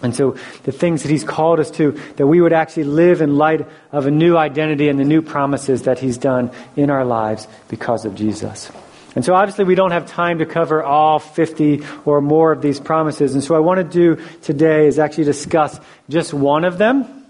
And 0.01 0.15
so 0.15 0.38
the 0.63 0.72
things 0.72 1.01
that 1.01 1.10
He's 1.10 1.24
called 1.24 1.60
us 1.60 1.72
to, 1.72 1.91
that 2.17 2.27
we 2.27 2.39
would 2.39 2.53
actually 2.53 2.86
live 2.86 3.22
in 3.22 3.38
light 3.38 3.67
of 3.91 4.05
a 4.05 4.12
new 4.12 4.38
identity 4.38 4.88
and 4.88 5.00
the 5.00 5.03
new 5.03 5.24
promises 5.24 5.84
that 5.84 5.98
He's 5.98 6.19
done 6.19 6.51
in 6.75 6.91
our 6.91 7.03
lives 7.03 7.48
because 7.67 8.05
of 8.05 8.13
Jesus. 8.13 8.72
And 9.15 9.25
so 9.25 9.33
obviously 9.33 9.65
we 9.65 9.75
don't 9.75 9.91
have 9.91 10.05
time 10.05 10.39
to 10.39 10.45
cover 10.45 10.83
all 10.83 11.19
50 11.19 11.83
or 12.05 12.21
more 12.21 12.51
of 12.51 12.61
these 12.61 12.79
promises. 12.79 13.33
And 13.33 13.43
so 13.43 13.55
I 13.55 13.59
want 13.59 13.79
to 13.79 13.83
do 13.83 14.23
today 14.41 14.87
is 14.87 14.99
actually 14.99 15.25
discuss 15.25 15.79
just 16.09 16.33
one 16.33 16.63
of 16.63 16.77
them. 16.77 17.25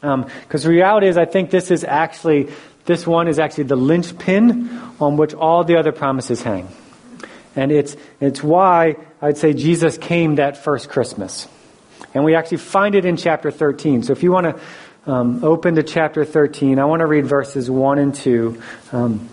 Because 0.00 0.64
um, 0.64 0.68
the 0.68 0.68
reality 0.68 1.06
is 1.06 1.16
I 1.16 1.24
think 1.24 1.50
this 1.50 1.70
is 1.70 1.84
actually 1.84 2.50
this 2.84 3.06
one 3.06 3.28
is 3.28 3.38
actually 3.38 3.64
the 3.64 3.76
linchpin 3.76 4.68
on 5.00 5.16
which 5.16 5.34
all 5.34 5.64
the 5.64 5.76
other 5.76 5.92
promises 5.92 6.42
hang. 6.42 6.68
And 7.54 7.70
it's, 7.70 7.96
it's 8.20 8.42
why 8.42 8.96
I'd 9.20 9.38
say 9.38 9.52
Jesus 9.52 9.98
came 9.98 10.36
that 10.36 10.56
first 10.56 10.88
Christmas. 10.88 11.46
And 12.14 12.24
we 12.24 12.34
actually 12.34 12.58
find 12.58 12.94
it 12.94 13.04
in 13.04 13.16
chapter 13.16 13.50
13. 13.50 14.02
So 14.02 14.12
if 14.12 14.22
you 14.22 14.32
want 14.32 14.56
to 14.56 15.10
um, 15.10 15.44
open 15.44 15.76
to 15.76 15.82
chapter 15.82 16.24
13, 16.24 16.78
I 16.78 16.84
want 16.86 17.00
to 17.00 17.06
read 17.06 17.26
verses 17.26 17.70
1 17.70 17.98
and 17.98 18.14
2, 18.14 18.62
um, 18.92 19.28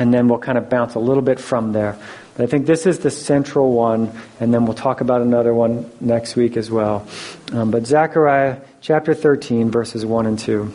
and 0.00 0.12
then 0.14 0.28
we'll 0.28 0.38
kind 0.38 0.56
of 0.56 0.70
bounce 0.70 0.94
a 0.94 0.98
little 0.98 1.22
bit 1.22 1.38
from 1.38 1.72
there. 1.72 1.96
But 2.34 2.44
I 2.44 2.46
think 2.46 2.64
this 2.64 2.86
is 2.86 3.00
the 3.00 3.10
central 3.10 3.72
one, 3.72 4.10
and 4.40 4.52
then 4.52 4.64
we'll 4.64 4.74
talk 4.74 5.02
about 5.02 5.20
another 5.20 5.52
one 5.52 5.90
next 6.00 6.36
week 6.36 6.56
as 6.56 6.70
well. 6.70 7.06
Um, 7.52 7.70
but 7.70 7.86
Zechariah 7.86 8.62
chapter 8.80 9.12
13, 9.12 9.70
verses 9.70 10.06
1 10.06 10.24
and 10.24 10.38
2. 10.38 10.72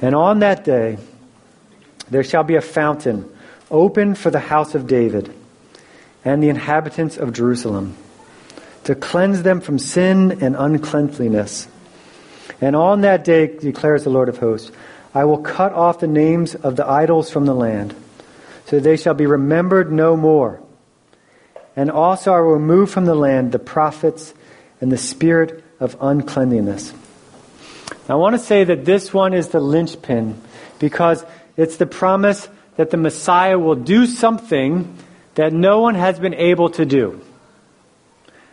And 0.00 0.14
on 0.14 0.38
that 0.38 0.64
day 0.64 0.96
there 2.10 2.24
shall 2.24 2.42
be 2.42 2.56
a 2.56 2.62
fountain 2.62 3.30
opened 3.70 4.16
for 4.18 4.30
the 4.30 4.40
house 4.40 4.74
of 4.74 4.86
David 4.86 5.32
and 6.24 6.42
the 6.42 6.48
inhabitants 6.48 7.18
of 7.18 7.34
Jerusalem 7.34 7.96
to 8.84 8.94
cleanse 8.94 9.42
them 9.42 9.60
from 9.60 9.78
sin 9.78 10.42
and 10.42 10.56
uncleanliness. 10.56 11.68
And 12.60 12.76
on 12.76 13.02
that 13.02 13.24
day, 13.24 13.46
declares 13.46 14.04
the 14.04 14.10
Lord 14.10 14.28
of 14.28 14.38
hosts, 14.38 14.70
I 15.14 15.24
will 15.24 15.38
cut 15.38 15.72
off 15.72 16.00
the 16.00 16.08
names 16.08 16.54
of 16.56 16.76
the 16.76 16.86
idols 16.86 17.30
from 17.30 17.46
the 17.46 17.54
land, 17.54 17.94
so 18.66 18.80
they 18.80 18.96
shall 18.96 19.14
be 19.14 19.26
remembered 19.26 19.92
no 19.92 20.16
more. 20.16 20.60
And 21.76 21.90
also 21.90 22.32
I 22.32 22.40
will 22.40 22.54
remove 22.54 22.90
from 22.90 23.04
the 23.04 23.14
land 23.14 23.52
the 23.52 23.58
prophets 23.58 24.34
and 24.80 24.90
the 24.90 24.98
spirit 24.98 25.62
of 25.78 25.96
uncleanliness. 26.00 26.92
I 28.08 28.16
want 28.16 28.34
to 28.34 28.38
say 28.38 28.64
that 28.64 28.84
this 28.84 29.14
one 29.14 29.32
is 29.32 29.48
the 29.48 29.60
linchpin 29.60 30.40
because 30.78 31.24
it's 31.56 31.76
the 31.76 31.86
promise 31.86 32.48
that 32.76 32.90
the 32.90 32.96
Messiah 32.96 33.58
will 33.58 33.76
do 33.76 34.06
something 34.06 34.96
that 35.36 35.52
no 35.52 35.80
one 35.80 35.94
has 35.94 36.18
been 36.18 36.34
able 36.34 36.70
to 36.70 36.84
do. 36.84 37.20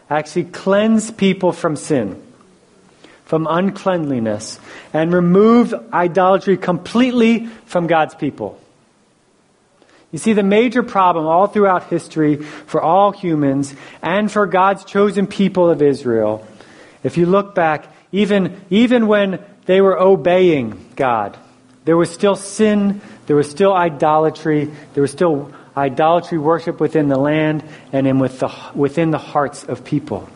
Actually, 0.09 0.45
cleanse 0.45 1.11
people 1.11 1.51
from 1.51 1.75
sin, 1.75 2.21
from 3.31 3.47
uncleanliness, 3.49 4.59
and 4.91 5.13
remove 5.13 5.73
idolatry 5.93 6.57
completely 6.57 7.45
from 7.65 7.87
God's 7.87 8.13
people. 8.13 8.59
You 10.11 10.19
see, 10.19 10.33
the 10.33 10.43
major 10.43 10.83
problem 10.83 11.25
all 11.27 11.47
throughout 11.47 11.85
history 11.85 12.43
for 12.43 12.81
all 12.81 13.13
humans 13.13 13.73
and 14.01 14.29
for 14.29 14.45
God's 14.47 14.83
chosen 14.83 15.27
people 15.27 15.69
of 15.69 15.81
Israel, 15.81 16.45
if 17.05 17.15
you 17.15 17.25
look 17.25 17.55
back, 17.55 17.85
even, 18.11 18.59
even 18.69 19.07
when 19.07 19.41
they 19.65 19.79
were 19.79 19.97
obeying 19.97 20.85
God, 20.97 21.37
there 21.85 21.95
was 21.95 22.09
still 22.09 22.35
sin, 22.35 22.99
there 23.27 23.37
was 23.37 23.49
still 23.49 23.73
idolatry, 23.73 24.69
there 24.93 25.03
was 25.03 25.11
still 25.11 25.53
idolatry 25.77 26.37
worship 26.37 26.81
within 26.81 27.07
the 27.07 27.17
land 27.17 27.63
and 27.93 28.07
in 28.07 28.19
with 28.19 28.41
the, 28.41 28.53
within 28.75 29.11
the 29.11 29.17
hearts 29.17 29.63
of 29.63 29.85
people. 29.85 30.27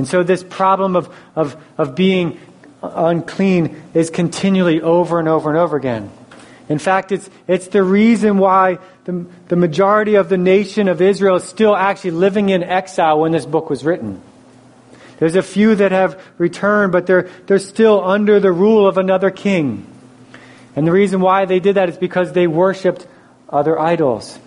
And 0.00 0.08
so 0.08 0.22
this 0.22 0.42
problem 0.42 0.96
of, 0.96 1.14
of, 1.36 1.62
of 1.76 1.94
being 1.94 2.40
unclean 2.82 3.82
is 3.92 4.08
continually 4.08 4.80
over 4.80 5.18
and 5.18 5.28
over 5.28 5.50
and 5.50 5.58
over 5.58 5.76
again. 5.76 6.10
In 6.70 6.78
fact, 6.78 7.12
it's, 7.12 7.28
it's 7.46 7.68
the 7.68 7.82
reason 7.82 8.38
why 8.38 8.78
the, 9.04 9.26
the 9.48 9.56
majority 9.56 10.14
of 10.14 10.30
the 10.30 10.38
nation 10.38 10.88
of 10.88 11.02
Israel 11.02 11.36
is 11.36 11.44
still 11.44 11.76
actually 11.76 12.12
living 12.12 12.48
in 12.48 12.62
exile 12.62 13.20
when 13.20 13.32
this 13.32 13.44
book 13.44 13.68
was 13.68 13.84
written. 13.84 14.22
There's 15.18 15.36
a 15.36 15.42
few 15.42 15.74
that 15.74 15.92
have 15.92 16.18
returned, 16.38 16.92
but 16.92 17.06
they're, 17.06 17.28
they're 17.44 17.58
still 17.58 18.02
under 18.02 18.40
the 18.40 18.52
rule 18.52 18.88
of 18.88 18.96
another 18.96 19.30
king. 19.30 19.86
And 20.74 20.86
the 20.86 20.92
reason 20.92 21.20
why 21.20 21.44
they 21.44 21.60
did 21.60 21.76
that 21.76 21.90
is 21.90 21.98
because 21.98 22.32
they 22.32 22.46
worshiped 22.46 23.06
other 23.50 23.78
idols, 23.78 24.38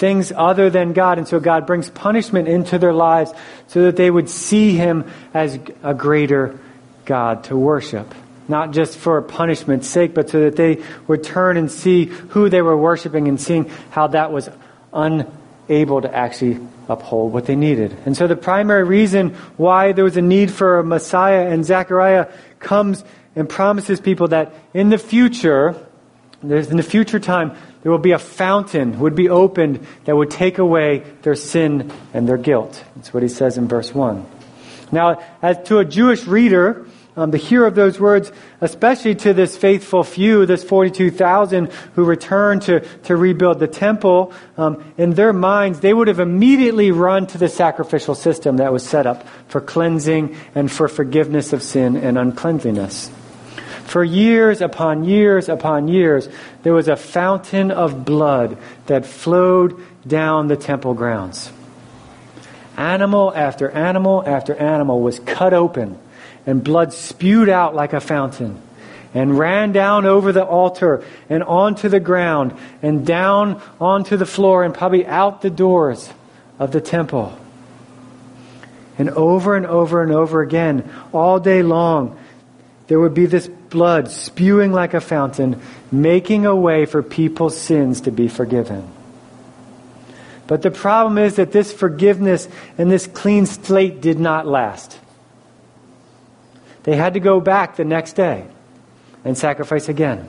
things 0.00 0.32
other 0.34 0.70
than 0.70 0.94
God. 0.94 1.18
And 1.18 1.28
so 1.28 1.38
God 1.38 1.66
brings 1.66 1.90
punishment 1.90 2.48
into 2.48 2.78
their 2.78 2.94
lives 2.94 3.32
so 3.68 3.82
that 3.84 3.96
they 3.96 4.10
would 4.10 4.28
see 4.28 4.74
Him 4.74 5.04
as 5.32 5.60
a 5.84 5.94
greater 5.94 6.58
God 7.04 7.44
to 7.44 7.56
worship. 7.56 8.12
Not 8.48 8.72
just 8.72 8.98
for 8.98 9.22
punishment's 9.22 9.86
sake, 9.86 10.14
but 10.14 10.30
so 10.30 10.40
that 10.40 10.56
they 10.56 10.82
would 11.06 11.22
turn 11.22 11.56
and 11.56 11.70
see 11.70 12.06
who 12.06 12.48
they 12.48 12.62
were 12.62 12.76
worshiping 12.76 13.28
and 13.28 13.40
seeing 13.40 13.70
how 13.90 14.08
that 14.08 14.32
was 14.32 14.48
unable 14.92 16.00
to 16.00 16.12
actually 16.12 16.58
uphold 16.88 17.32
what 17.32 17.46
they 17.46 17.54
needed. 17.54 17.96
And 18.04 18.16
so 18.16 18.26
the 18.26 18.34
primary 18.34 18.82
reason 18.82 19.34
why 19.56 19.92
there 19.92 20.02
was 20.02 20.16
a 20.16 20.22
need 20.22 20.50
for 20.50 20.80
a 20.80 20.84
Messiah 20.84 21.46
and 21.46 21.64
Zechariah 21.64 22.26
comes 22.58 23.04
and 23.36 23.48
promises 23.48 24.00
people 24.00 24.28
that 24.28 24.52
in 24.74 24.88
the 24.88 24.98
future, 24.98 25.76
there's 26.42 26.70
in 26.70 26.76
the 26.76 26.82
future 26.82 27.20
time, 27.20 27.56
there 27.82 27.90
will 27.90 27.98
be 27.98 28.12
a 28.12 28.18
fountain 28.18 28.98
would 29.00 29.14
be 29.14 29.28
opened 29.28 29.86
that 30.04 30.16
would 30.16 30.30
take 30.30 30.58
away 30.58 31.04
their 31.22 31.34
sin 31.34 31.90
and 32.12 32.28
their 32.28 32.36
guilt. 32.36 32.84
That's 32.96 33.14
what 33.14 33.22
he 33.22 33.28
says 33.28 33.56
in 33.56 33.68
verse 33.68 33.94
1. 33.94 34.26
Now, 34.92 35.22
as 35.40 35.58
to 35.68 35.78
a 35.78 35.84
Jewish 35.84 36.26
reader, 36.26 36.86
um, 37.16 37.30
the 37.30 37.38
hearer 37.38 37.66
of 37.66 37.74
those 37.74 37.98
words, 37.98 38.30
especially 38.60 39.14
to 39.16 39.34
this 39.34 39.56
faithful 39.56 40.04
few, 40.04 40.46
this 40.46 40.62
42,000 40.62 41.70
who 41.94 42.04
returned 42.04 42.62
to, 42.62 42.80
to 43.04 43.16
rebuild 43.16 43.58
the 43.58 43.68
temple, 43.68 44.32
um, 44.56 44.82
in 44.96 45.14
their 45.14 45.32
minds, 45.32 45.80
they 45.80 45.92
would 45.92 46.08
have 46.08 46.20
immediately 46.20 46.90
run 46.90 47.26
to 47.28 47.38
the 47.38 47.48
sacrificial 47.48 48.14
system 48.14 48.58
that 48.58 48.72
was 48.72 48.86
set 48.86 49.06
up 49.06 49.26
for 49.48 49.60
cleansing 49.60 50.36
and 50.54 50.70
for 50.70 50.88
forgiveness 50.88 51.52
of 51.52 51.62
sin 51.62 51.96
and 51.96 52.16
uncleanliness. 52.16 53.10
For 53.90 54.04
years 54.04 54.60
upon 54.60 55.02
years 55.02 55.48
upon 55.48 55.88
years, 55.88 56.28
there 56.62 56.72
was 56.72 56.86
a 56.86 56.94
fountain 56.94 57.72
of 57.72 58.04
blood 58.04 58.56
that 58.86 59.04
flowed 59.04 59.84
down 60.06 60.46
the 60.46 60.56
temple 60.56 60.94
grounds. 60.94 61.50
Animal 62.76 63.32
after 63.34 63.68
animal 63.68 64.22
after 64.24 64.54
animal 64.54 65.00
was 65.00 65.18
cut 65.18 65.52
open 65.52 65.98
and 66.46 66.62
blood 66.62 66.92
spewed 66.92 67.48
out 67.48 67.74
like 67.74 67.92
a 67.92 67.98
fountain 67.98 68.62
and 69.12 69.36
ran 69.36 69.72
down 69.72 70.06
over 70.06 70.30
the 70.30 70.44
altar 70.44 71.02
and 71.28 71.42
onto 71.42 71.88
the 71.88 71.98
ground 71.98 72.56
and 72.82 73.04
down 73.04 73.60
onto 73.80 74.16
the 74.16 74.24
floor 74.24 74.62
and 74.62 74.72
probably 74.72 75.04
out 75.04 75.42
the 75.42 75.50
doors 75.50 76.08
of 76.60 76.70
the 76.70 76.80
temple. 76.80 77.36
And 78.98 79.10
over 79.10 79.56
and 79.56 79.66
over 79.66 80.00
and 80.00 80.12
over 80.12 80.42
again, 80.42 80.88
all 81.12 81.40
day 81.40 81.64
long, 81.64 82.16
there 82.86 83.00
would 83.00 83.14
be 83.14 83.26
this 83.26 83.50
blood 83.70 84.10
spewing 84.10 84.72
like 84.72 84.94
a 84.94 85.00
fountain, 85.00 85.60
making 85.90 86.44
a 86.44 86.54
way 86.54 86.84
for 86.84 87.02
people's 87.02 87.56
sins 87.56 88.02
to 88.02 88.10
be 88.10 88.28
forgiven. 88.28 88.86
But 90.46 90.62
the 90.62 90.70
problem 90.70 91.16
is 91.16 91.36
that 91.36 91.52
this 91.52 91.72
forgiveness 91.72 92.48
and 92.76 92.90
this 92.90 93.06
clean 93.06 93.46
slate 93.46 94.00
did 94.00 94.18
not 94.18 94.46
last. 94.46 94.98
They 96.82 96.96
had 96.96 97.14
to 97.14 97.20
go 97.20 97.40
back 97.40 97.76
the 97.76 97.84
next 97.84 98.14
day 98.14 98.46
and 99.24 99.38
sacrifice 99.38 99.88
again 99.88 100.28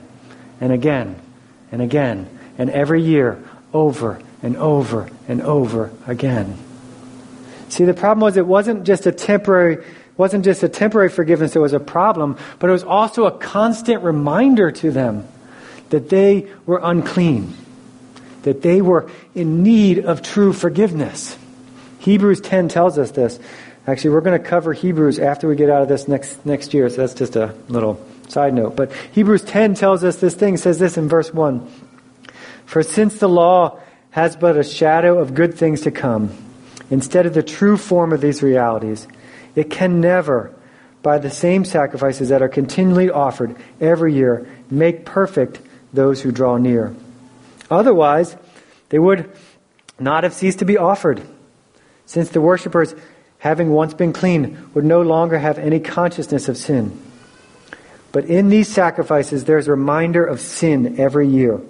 and 0.60 0.72
again 0.72 1.20
and 1.72 1.82
again 1.82 2.30
and 2.58 2.70
every 2.70 3.02
year 3.02 3.44
over 3.74 4.22
and 4.44 4.58
over 4.58 5.10
and 5.28 5.42
over 5.42 5.92
again. 6.06 6.58
See, 7.70 7.86
the 7.86 7.94
problem 7.94 8.20
was 8.20 8.38
it 8.38 8.46
wasn't 8.46 8.84
just 8.84 9.06
a 9.06 9.12
temporary 9.12 9.84
wasn't 10.18 10.46
just 10.46 10.64
a 10.64 10.70
temporary 10.70 11.10
forgiveness 11.10 11.54
that 11.54 11.62
was 11.62 11.74
a 11.74 11.80
problem, 11.80 12.38
but 12.60 12.70
it 12.70 12.74
was 12.74 12.84
also 12.84 13.26
a 13.26 13.32
constant 13.32 14.04
reminder 14.04 14.72
to 14.72 14.92
them 14.92 15.28
that 15.90 16.10
they 16.10 16.48
were 16.66 16.80
unclean, 16.84 17.54
that 18.44 18.62
they 18.62 18.82
were 18.82 19.10
in 19.36 19.64
need 19.64 20.00
of 20.00 20.22
true 20.22 20.54
forgiveness. 20.54 21.38
Hebrews 22.00 22.42
10 22.42 22.70
tells 22.70 22.98
us 22.98 23.12
this. 23.12 23.40
Actually, 23.88 24.12
we're 24.12 24.22
going 24.22 24.42
to 24.42 24.48
cover 24.48 24.74
Hebrews 24.74 25.20
after 25.20 25.48
we 25.48 25.56
get 25.56 25.70
out 25.70 25.82
of 25.82 25.88
this 25.88 26.08
next, 26.08 26.46
next 26.46 26.74
year, 26.74 26.90
so 26.90 26.98
that's 26.98 27.14
just 27.14 27.36
a 27.36 27.56
little 27.68 28.04
side 28.28 28.54
note. 28.54 28.76
But 28.76 28.92
Hebrews 29.12 29.44
10 29.44 29.76
tells 29.76 30.04
us 30.04 30.18
this 30.18 30.36
thing, 30.36 30.58
says 30.58 30.80
this 30.80 30.98
in 30.98 31.08
verse 31.08 31.34
1. 31.34 31.68
For 32.66 32.84
since 32.84 33.20
the 33.20 33.30
law 33.30 33.80
has 34.12 34.36
but 34.36 34.58
a 34.58 34.64
shadow 34.64 35.20
of 35.20 35.34
good 35.34 35.56
things 35.56 35.82
to 35.82 35.92
come, 35.92 36.32
instead 36.90 37.26
of 37.26 37.34
the 37.34 37.44
true 37.44 37.78
form 37.78 38.14
of 38.14 38.22
these 38.22 38.44
realities, 38.44 39.08
it 39.56 39.70
can 39.70 40.02
never, 40.02 40.54
by 41.02 41.18
the 41.18 41.30
same 41.30 41.66
sacrifices 41.66 42.30
that 42.30 42.42
are 42.42 42.50
continually 42.50 43.10
offered 43.10 43.56
every 43.80 44.14
year, 44.14 44.48
make 44.70 45.06
perfect 45.06 45.60
those 45.94 46.22
who 46.22 46.32
draw 46.32 46.58
near. 46.58 46.96
Otherwise, 47.70 48.36
they 48.90 49.00
would 49.00 49.32
not 50.00 50.24
have 50.24 50.34
ceased 50.34 50.60
to 50.60 50.66
be 50.66 50.78
offered, 50.78 51.22
since 52.06 52.30
the 52.30 52.42
worshippers, 52.42 52.94
having 53.40 53.70
once 53.70 53.94
been 53.94 54.14
clean, 54.14 54.70
would 54.74 54.86
no 54.86 55.02
longer 55.02 55.40
have 55.40 55.58
any 55.58 55.80
consciousness 55.80 56.50
of 56.50 56.58
sin. 56.58 57.00
But 58.12 58.26
in 58.26 58.50
these 58.50 58.68
sacrifices, 58.68 59.46
there's 59.46 59.68
a 59.68 59.72
reminder 59.72 60.26
of 60.26 60.42
sin 60.42 61.00
every 61.00 61.28
year. 61.28 61.62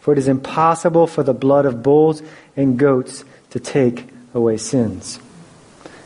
For 0.00 0.12
it 0.12 0.18
is 0.18 0.28
impossible 0.28 1.06
for 1.06 1.22
the 1.22 1.34
blood 1.34 1.64
of 1.66 1.82
bulls 1.82 2.22
and 2.56 2.78
goats 2.78 3.24
to 3.50 3.60
take 3.60 4.08
away 4.34 4.58
sins. 4.58 5.18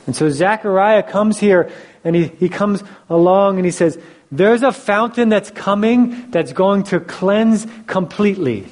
And 0.06 0.16
so 0.16 0.30
Zechariah 0.30 1.02
comes 1.02 1.38
here 1.38 1.70
and 2.04 2.16
he, 2.16 2.26
he 2.26 2.48
comes 2.48 2.82
along 3.08 3.56
and 3.56 3.64
he 3.64 3.70
says, 3.70 3.98
There's 4.30 4.62
a 4.62 4.72
fountain 4.72 5.28
that's 5.28 5.50
coming 5.50 6.30
that's 6.30 6.52
going 6.52 6.84
to 6.84 7.00
cleanse 7.00 7.66
completely. 7.86 8.66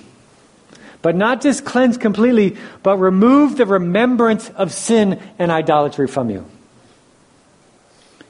But 1.02 1.16
not 1.16 1.40
just 1.40 1.64
cleanse 1.64 1.96
completely, 1.96 2.56
but 2.82 2.98
remove 2.98 3.56
the 3.56 3.64
remembrance 3.64 4.50
of 4.50 4.72
sin 4.72 5.20
and 5.38 5.50
idolatry 5.50 6.06
from 6.06 6.30
you. 6.30 6.44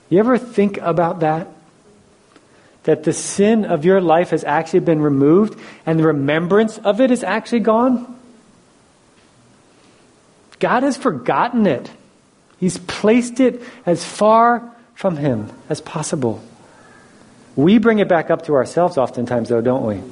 You 0.09 0.19
ever 0.19 0.39
think 0.39 0.79
about 0.79 1.21
that? 1.21 1.49
That 2.85 3.05
the 3.05 3.13
sin 3.13 3.65
of 3.65 3.85
your 3.85 4.01
life 4.01 4.31
has 4.31 4.45
actually 4.45 4.81
been 4.81 5.01
removed 5.01 5.59
and 5.87 5.99
the 5.99 6.05
remembrance 6.05 6.79
of 6.79 7.01
it 7.01 7.11
is 7.11 7.25
actually 7.25 7.61
gone? 7.61 8.19
God 10.59 10.83
has 10.83 10.97
forgotten 10.97 11.67
it. 11.67 11.91
He's 12.61 12.77
placed 12.77 13.41
it 13.41 13.63
as 13.87 14.05
far 14.05 14.71
from 14.95 15.17
Him 15.17 15.51
as 15.71 15.81
possible. 15.81 16.43
We 17.57 17.79
bring 17.79 17.99
it 17.99 18.09
back 18.09 18.31
up 18.31 18.45
to 18.45 18.55
ourselves 18.55 18.99
oftentimes, 18.99 19.49
though, 19.49 19.63
don't 19.63 19.85
we? 19.85 20.03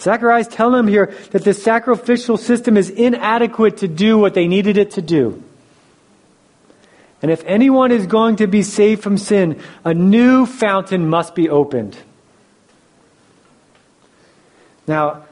Zechariah's 0.00 0.46
telling 0.46 0.74
them 0.74 0.86
here 0.86 1.12
that 1.30 1.42
the 1.44 1.54
sacrificial 1.54 2.36
system 2.36 2.76
is 2.76 2.90
inadequate 2.90 3.78
to 3.78 3.88
do 3.88 4.18
what 4.18 4.34
they 4.34 4.46
needed 4.46 4.76
it 4.76 4.92
to 4.92 5.02
do. 5.02 5.42
And 7.20 7.30
if 7.30 7.42
anyone 7.46 7.90
is 7.90 8.06
going 8.06 8.36
to 8.36 8.46
be 8.46 8.62
saved 8.62 9.02
from 9.02 9.18
sin, 9.18 9.60
a 9.84 9.94
new 9.94 10.46
fountain 10.46 11.08
must 11.08 11.34
be 11.34 11.48
opened. 11.48 11.96
Now, 14.86 15.24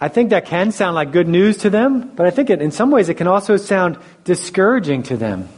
I 0.00 0.08
think 0.08 0.30
that 0.30 0.46
can 0.46 0.72
sound 0.72 0.94
like 0.94 1.12
good 1.12 1.28
news 1.28 1.58
to 1.58 1.70
them, 1.70 2.12
but 2.16 2.26
I 2.26 2.30
think 2.30 2.48
it, 2.48 2.62
in 2.62 2.70
some 2.70 2.90
ways 2.90 3.08
it 3.08 3.14
can 3.14 3.26
also 3.26 3.58
sound 3.58 3.98
discouraging 4.24 5.02
to 5.04 5.16
them. 5.16 5.48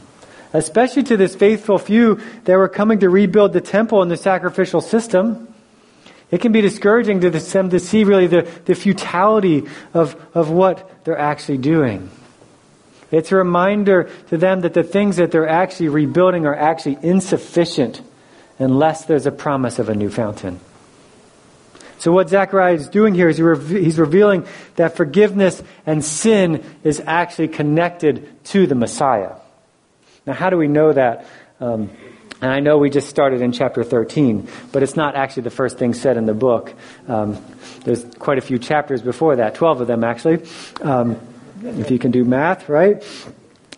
Especially 0.51 1.03
to 1.03 1.17
this 1.17 1.35
faithful 1.35 1.77
few 1.77 2.21
that 2.43 2.57
were 2.57 2.67
coming 2.67 2.99
to 2.99 3.09
rebuild 3.09 3.53
the 3.53 3.61
temple 3.61 4.01
and 4.01 4.11
the 4.11 4.17
sacrificial 4.17 4.81
system. 4.81 5.47
It 6.29 6.41
can 6.41 6.51
be 6.51 6.61
discouraging 6.61 7.21
to 7.21 7.29
them 7.29 7.69
to 7.69 7.79
see 7.79 8.03
really 8.03 8.27
the, 8.27 8.47
the 8.65 8.75
futility 8.75 9.63
of, 9.93 10.15
of 10.35 10.49
what 10.49 11.05
they're 11.05 11.17
actually 11.17 11.59
doing. 11.59 12.11
It's 13.11 13.31
a 13.31 13.35
reminder 13.35 14.09
to 14.29 14.37
them 14.37 14.61
that 14.61 14.73
the 14.73 14.83
things 14.83 15.17
that 15.17 15.31
they're 15.31 15.47
actually 15.47 15.89
rebuilding 15.89 16.45
are 16.45 16.55
actually 16.55 16.97
insufficient 17.01 18.01
unless 18.59 19.05
there's 19.05 19.25
a 19.25 19.31
promise 19.31 19.79
of 19.79 19.89
a 19.89 19.95
new 19.95 20.09
fountain. 20.09 20.59
So, 22.03 22.11
what 22.11 22.27
Zechariah 22.27 22.73
is 22.73 22.89
doing 22.89 23.15
here 23.15 23.29
is 23.29 23.37
he's 23.37 23.97
revealing 23.97 24.45
that 24.75 24.97
forgiveness 24.97 25.63
and 25.85 26.03
sin 26.03 26.61
is 26.83 27.01
actually 27.05 27.47
connected 27.47 28.43
to 28.47 28.67
the 28.67 28.75
Messiah. 28.75 29.35
Now, 30.25 30.33
how 30.33 30.49
do 30.49 30.57
we 30.57 30.67
know 30.67 30.91
that? 30.91 31.25
Um, 31.61 31.89
and 32.41 32.51
I 32.51 32.59
know 32.59 32.77
we 32.77 32.89
just 32.89 33.07
started 33.07 33.39
in 33.39 33.53
chapter 33.53 33.85
13, 33.85 34.49
but 34.73 34.83
it's 34.83 34.97
not 34.97 35.15
actually 35.15 35.43
the 35.43 35.51
first 35.51 35.79
thing 35.79 35.93
said 35.93 36.17
in 36.17 36.25
the 36.25 36.33
book. 36.33 36.73
Um, 37.07 37.41
there's 37.85 38.03
quite 38.15 38.37
a 38.37 38.41
few 38.41 38.59
chapters 38.59 39.01
before 39.01 39.37
that, 39.37 39.55
12 39.55 39.79
of 39.79 39.87
them 39.87 40.03
actually, 40.03 40.45
um, 40.81 41.17
if 41.61 41.89
you 41.89 41.99
can 41.99 42.11
do 42.11 42.25
math, 42.25 42.67
right? 42.67 43.01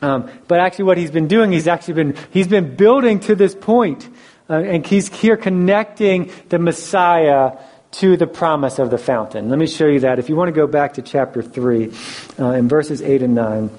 Um, 0.01 0.31
but 0.47 0.59
actually, 0.59 0.85
what 0.85 0.97
he's 0.97 1.11
been 1.11 1.27
doing, 1.27 1.51
he's 1.51 1.67
actually 1.67 1.93
been 1.93 2.17
he's 2.31 2.47
been 2.47 2.75
building 2.75 3.19
to 3.19 3.35
this 3.35 3.53
point, 3.53 4.09
uh, 4.49 4.55
and 4.55 4.83
he's 4.83 5.13
here 5.13 5.37
connecting 5.37 6.31
the 6.49 6.57
Messiah 6.57 7.59
to 7.99 8.17
the 8.17 8.27
promise 8.27 8.79
of 8.79 8.89
the 8.89 8.97
fountain. 8.97 9.49
Let 9.49 9.59
me 9.59 9.67
show 9.67 9.87
you 9.87 10.01
that. 10.01 10.19
If 10.19 10.29
you 10.29 10.35
want 10.35 10.49
to 10.49 10.53
go 10.53 10.67
back 10.67 10.95
to 10.95 11.01
chapter 11.01 11.41
3, 11.41 11.91
uh, 12.39 12.51
in 12.51 12.67
verses 12.67 13.01
8 13.01 13.21
and 13.21 13.35
9, 13.35 13.69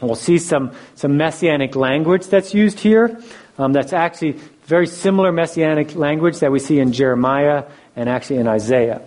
we'll 0.00 0.14
see 0.14 0.38
some, 0.38 0.72
some 0.94 1.16
messianic 1.16 1.74
language 1.74 2.26
that's 2.26 2.52
used 2.52 2.80
here. 2.80 3.18
Um, 3.56 3.72
that's 3.72 3.92
actually 3.92 4.32
very 4.64 4.86
similar 4.86 5.32
messianic 5.32 5.94
language 5.94 6.40
that 6.40 6.52
we 6.52 6.58
see 6.58 6.78
in 6.78 6.92
Jeremiah 6.92 7.64
and 7.96 8.08
actually 8.08 8.36
in 8.36 8.48
Isaiah. 8.48 9.00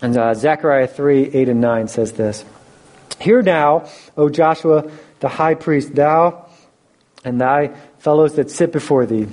And 0.00 0.16
uh, 0.16 0.34
Zechariah 0.34 0.86
3 0.86 1.30
8 1.34 1.48
and 1.48 1.60
9 1.60 1.88
says 1.88 2.12
this 2.12 2.44
Hear 3.20 3.42
now, 3.42 3.88
O 4.16 4.28
Joshua 4.28 4.90
the 5.20 5.28
high 5.28 5.54
priest, 5.54 5.94
thou 5.94 6.46
and 7.24 7.40
thy 7.40 7.68
fellows 7.98 8.36
that 8.36 8.50
sit 8.50 8.72
before 8.72 9.06
thee. 9.06 9.26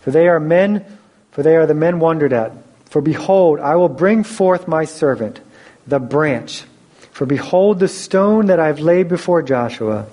For 0.00 0.10
they 0.10 0.28
are 0.28 0.40
men, 0.40 0.98
for 1.30 1.42
they 1.42 1.56
are 1.56 1.66
the 1.66 1.74
men 1.74 2.00
wondered 2.00 2.32
at. 2.32 2.52
For 2.90 3.00
behold, 3.00 3.60
I 3.60 3.76
will 3.76 3.88
bring 3.88 4.24
forth 4.24 4.68
my 4.68 4.84
servant, 4.84 5.40
the 5.86 5.98
branch. 5.98 6.64
For 7.12 7.26
behold, 7.26 7.80
the 7.80 7.88
stone 7.88 8.46
that 8.46 8.60
I 8.60 8.68
have 8.68 8.80
laid 8.80 9.08
before 9.08 9.42
Joshua. 9.42 10.06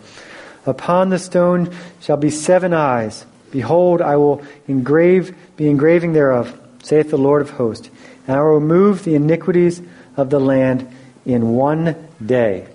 Upon 0.66 1.10
the 1.10 1.20
stone 1.20 1.74
shall 2.02 2.18
be 2.18 2.32
seven 2.32 2.74
eyes 2.74 3.26
Behold, 3.56 4.02
I 4.02 4.18
will 4.18 4.44
engrave, 4.68 5.34
be 5.56 5.70
engraving 5.70 6.12
thereof, 6.12 6.60
saith 6.84 7.10
the 7.10 7.18
Lord 7.18 7.42
of 7.42 7.52
hosts, 7.52 7.90
and 8.28 8.36
I 8.36 8.42
will 8.42 8.56
remove 8.56 9.06
the 9.06 9.16
iniquities 9.16 9.82
of 10.18 10.30
the 10.30 10.42
land 10.42 10.94
in 11.26 11.52
one 11.52 11.96
day. 12.24 12.68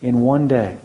In 0.00 0.22
one 0.22 0.48
day. 0.48 0.78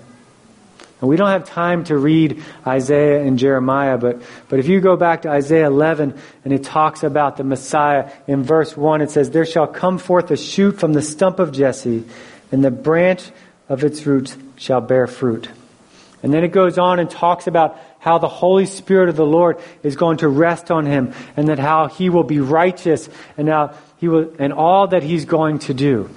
And 1.02 1.10
we 1.10 1.16
don't 1.16 1.30
have 1.30 1.46
time 1.46 1.86
to 1.86 1.98
read 1.98 2.44
Isaiah 2.68 3.24
and 3.24 3.40
Jeremiah, 3.40 3.98
but, 3.98 4.22
but 4.50 4.60
if 4.60 4.68
you 4.68 4.82
go 4.82 4.98
back 4.98 5.22
to 5.22 5.30
Isaiah 5.30 5.68
11 5.68 6.20
and 6.44 6.54
it 6.54 6.64
talks 6.64 7.04
about 7.04 7.38
the 7.38 7.46
Messiah, 7.46 8.12
in 8.28 8.44
verse 8.44 8.76
1 8.76 9.02
it 9.02 9.10
says, 9.10 9.30
There 9.30 9.46
shall 9.46 9.68
come 9.68 9.98
forth 9.98 10.30
a 10.32 10.38
shoot 10.38 10.78
from 10.78 10.94
the 10.94 11.02
stump 11.02 11.40
of 11.40 11.54
Jesse, 11.54 12.04
and 12.52 12.64
the 12.64 12.72
branch 12.72 13.32
of 13.70 13.84
its 13.84 14.06
roots 14.06 14.36
shall 14.58 14.82
bear 14.82 15.08
fruit. 15.08 15.48
And 16.22 16.34
then 16.34 16.44
it 16.44 16.52
goes 16.52 16.78
on 16.78 17.00
and 17.00 17.10
talks 17.10 17.48
about 17.48 17.80
how 18.00 18.18
the 18.18 18.28
Holy 18.28 18.66
Spirit 18.66 19.08
of 19.08 19.16
the 19.16 19.26
Lord 19.26 19.58
is 19.84 19.96
going 19.96 20.18
to 20.18 20.28
rest 20.28 20.70
on 20.70 20.86
him 20.86 21.14
and 21.38 21.48
that 21.48 21.60
how 21.60 21.88
he 21.88 22.10
will 22.10 22.24
be 22.24 22.40
righteous 22.40 23.10
and 23.38 23.48
how 23.48 23.74
he 23.98 24.10
will, 24.10 24.34
and 24.38 24.52
all 24.52 24.88
that 24.88 25.04
he's 25.04 25.24
going 25.24 25.60
to 25.60 25.74
do. 25.74 26.10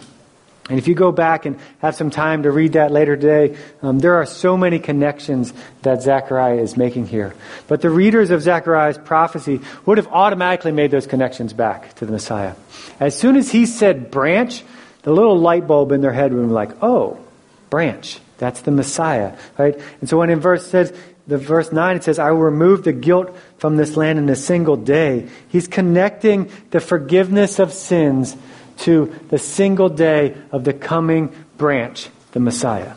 And 0.69 0.79
if 0.79 0.87
you 0.87 0.95
go 0.95 1.11
back 1.11 1.45
and 1.45 1.59
have 1.81 1.97
some 1.97 2.11
time 2.11 2.45
to 2.45 2.51
read 2.53 2.75
that 2.75 2.93
later 2.93 3.17
today, 3.17 3.57
um, 3.83 3.99
there 3.99 4.15
are 4.15 4.27
so 4.27 4.57
many 4.57 4.79
connections 4.79 5.53
that 5.83 6.03
Zechariah 6.03 6.59
is 6.59 6.77
making 6.77 7.09
here. 7.09 7.35
But 7.67 7.81
the 7.81 7.91
readers 7.91 8.31
of 8.31 8.43
Zechariah's 8.43 8.99
prophecy 8.99 9.61
would 9.87 9.99
have 9.99 10.07
automatically 10.09 10.71
made 10.71 10.93
those 10.93 11.07
connections 11.07 11.53
back 11.53 11.95
to 11.97 12.07
the 12.07 12.13
Messiah. 12.13 12.55
As 13.01 13.19
soon 13.19 13.37
as 13.37 13.51
he 13.51 13.67
said 13.67 14.11
branch, 14.11 14.63
the 15.03 15.13
little 15.13 15.37
light 15.37 15.67
bulb 15.67 15.91
in 15.91 16.01
their 16.01 16.13
head 16.13 16.33
would 16.33 16.47
be 16.47 16.53
like, 16.53 16.81
oh, 16.81 17.19
branch. 17.69 18.21
That's 18.39 18.63
the 18.63 18.71
Messiah, 18.71 19.37
right? 19.59 19.79
And 20.01 20.09
so 20.09 20.19
when 20.19 20.31
in 20.31 20.41
verse 20.41 20.67
says, 20.67 20.93
the 21.27 21.39
verse 21.39 21.71
9 21.71 21.97
it 21.97 22.03
says 22.03 22.19
i 22.19 22.33
will 22.33 22.41
remove 22.41 22.83
the 22.83 22.93
guilt 22.93 23.37
from 23.59 23.77
this 23.77 23.97
land 23.97 24.19
in 24.19 24.29
a 24.29 24.35
single 24.35 24.77
day 24.77 25.29
he's 25.51 25.69
connecting 25.69 26.51
the 26.71 26.81
forgiveness 26.81 27.61
of 27.61 27.73
sins 27.73 28.37
to 28.79 29.15
the 29.29 29.39
single 29.39 29.89
day 29.89 30.37
of 30.51 30.65
the 30.65 30.73
coming 30.73 31.33
branch 31.57 32.09
the 32.33 32.41
messiah 32.41 32.95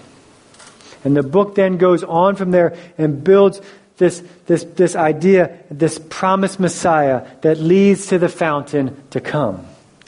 and 1.03 1.15
the 1.15 1.23
book 1.23 1.55
then 1.55 1.77
goes 1.77 2.03
on 2.03 2.35
from 2.35 2.51
there 2.51 2.75
and 2.97 3.23
builds 3.23 3.61
this, 3.97 4.23
this, 4.47 4.63
this 4.63 4.95
idea 4.95 5.59
this 5.69 5.99
promised 6.09 6.59
messiah 6.59 7.27
that 7.41 7.59
leads 7.59 8.07
to 8.07 8.17
the 8.17 8.29
fountain 8.29 9.01
to 9.11 9.21
come 9.21 9.65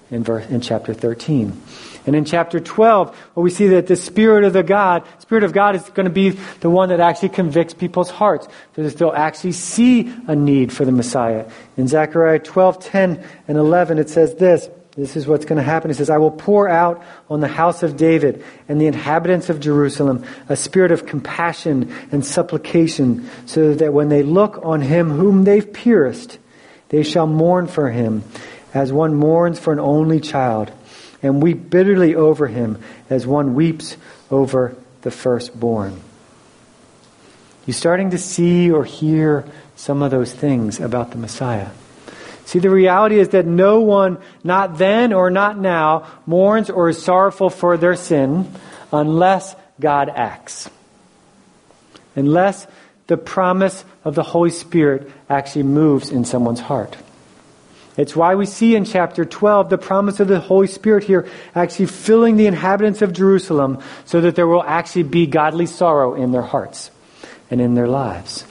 in, 0.09 0.23
verse, 0.23 0.47
in 0.49 0.61
chapter 0.61 0.93
13 0.93 1.61
and 2.07 2.15
in 2.15 2.23
chapter 2.23 2.61
12, 2.61 3.15
where 3.33 3.43
we 3.43 3.49
see 3.49 3.67
that 3.67 3.87
the 3.87 3.97
Spirit 3.97 4.45
of 4.45 4.53
the 4.53 4.63
God, 4.63 5.03
Spirit 5.19 5.43
of 5.43 5.51
God 5.51 5.75
is 5.75 5.83
going 5.89 6.05
to 6.05 6.09
be 6.09 6.29
the 6.61 6.69
one 6.69 6.89
that 6.89 7.01
actually 7.01 7.29
convicts 7.29 7.73
people's 7.73 8.09
hearts, 8.09 8.47
that 8.73 8.97
they'll 8.97 9.11
actually 9.11 9.51
see 9.51 10.11
a 10.25 10.33
need 10.33 10.71
for 10.71 10.85
the 10.85 10.91
Messiah. 10.91 11.51
In 11.75 11.89
Zechariah 11.89 12.39
12, 12.39 12.79
10 12.79 13.23
and 13.49 13.57
11, 13.57 13.99
it 13.99 14.09
says 14.09 14.35
this. 14.35 14.69
This 14.97 15.15
is 15.15 15.27
what's 15.27 15.45
going 15.45 15.57
to 15.57 15.63
happen. 15.63 15.91
He 15.91 15.93
says, 15.93 16.09
I 16.09 16.17
will 16.17 16.31
pour 16.31 16.67
out 16.67 17.03
on 17.29 17.39
the 17.39 17.47
house 17.47 17.83
of 17.83 17.97
David 17.97 18.43
and 18.67 18.81
the 18.81 18.87
inhabitants 18.87 19.47
of 19.47 19.59
Jerusalem 19.59 20.25
a 20.49 20.55
spirit 20.55 20.91
of 20.91 21.05
compassion 21.05 21.93
and 22.11 22.25
supplication, 22.25 23.29
so 23.45 23.75
that 23.75 23.93
when 23.93 24.09
they 24.09 24.23
look 24.23 24.59
on 24.63 24.81
him 24.81 25.11
whom 25.11 25.43
they've 25.43 25.71
pierced, 25.71 26.39
they 26.89 27.03
shall 27.03 27.27
mourn 27.27 27.67
for 27.67 27.91
him 27.91 28.23
as 28.73 28.91
one 28.91 29.13
mourns 29.13 29.59
for 29.59 29.71
an 29.71 29.79
only 29.79 30.19
child 30.19 30.71
and 31.21 31.43
weep 31.43 31.69
bitterly 31.69 32.15
over 32.15 32.47
him 32.47 32.81
as 33.07 33.27
one 33.27 33.53
weeps 33.53 33.97
over 34.31 34.75
the 35.03 35.11
firstborn. 35.11 36.01
You 37.67 37.73
starting 37.73 38.11
to 38.11 38.17
see 38.17 38.71
or 38.71 38.83
hear 38.83 39.45
some 39.75 40.01
of 40.01 40.09
those 40.09 40.33
things 40.33 40.79
about 40.79 41.11
the 41.11 41.17
Messiah? 41.17 41.69
See, 42.47 42.59
the 42.59 42.69
reality 42.69 43.19
is 43.19 43.29
that 43.29 43.45
no 43.45 43.81
one, 43.81 44.19
not 44.41 44.77
then 44.77 45.11
or 45.11 45.29
not 45.29 45.59
now, 45.59 46.07
mourns 46.25 46.69
or 46.69 46.87
is 46.87 47.03
sorrowful 47.03 47.49
for 47.49 47.75
their 47.75 47.97
sin 47.97 48.49
unless 48.93 49.53
God 49.81 50.07
acts. 50.07 50.69
Unless 52.15 52.65
the 53.07 53.17
promise 53.17 53.83
of 54.05 54.15
the 54.15 54.23
Holy 54.23 54.49
Spirit 54.49 55.11
actually 55.29 55.63
moves 55.63 56.09
in 56.09 56.23
someone's 56.23 56.61
heart. 56.61 56.95
It's 57.97 58.15
why 58.15 58.35
we 58.35 58.45
see 58.45 58.77
in 58.77 58.85
chapter 58.85 59.25
12 59.25 59.69
the 59.69 59.77
promise 59.77 60.21
of 60.21 60.29
the 60.29 60.39
Holy 60.39 60.67
Spirit 60.67 61.03
here 61.03 61.27
actually 61.53 61.87
filling 61.87 62.37
the 62.37 62.47
inhabitants 62.47 63.01
of 63.01 63.11
Jerusalem 63.11 63.83
so 64.05 64.21
that 64.21 64.37
there 64.37 64.47
will 64.47 64.63
actually 64.63 65.03
be 65.03 65.27
godly 65.27 65.65
sorrow 65.65 66.13
in 66.13 66.31
their 66.31 66.43
hearts 66.43 66.91
and 67.51 67.59
in 67.59 67.73
their 67.73 67.89
lives. 67.89 68.45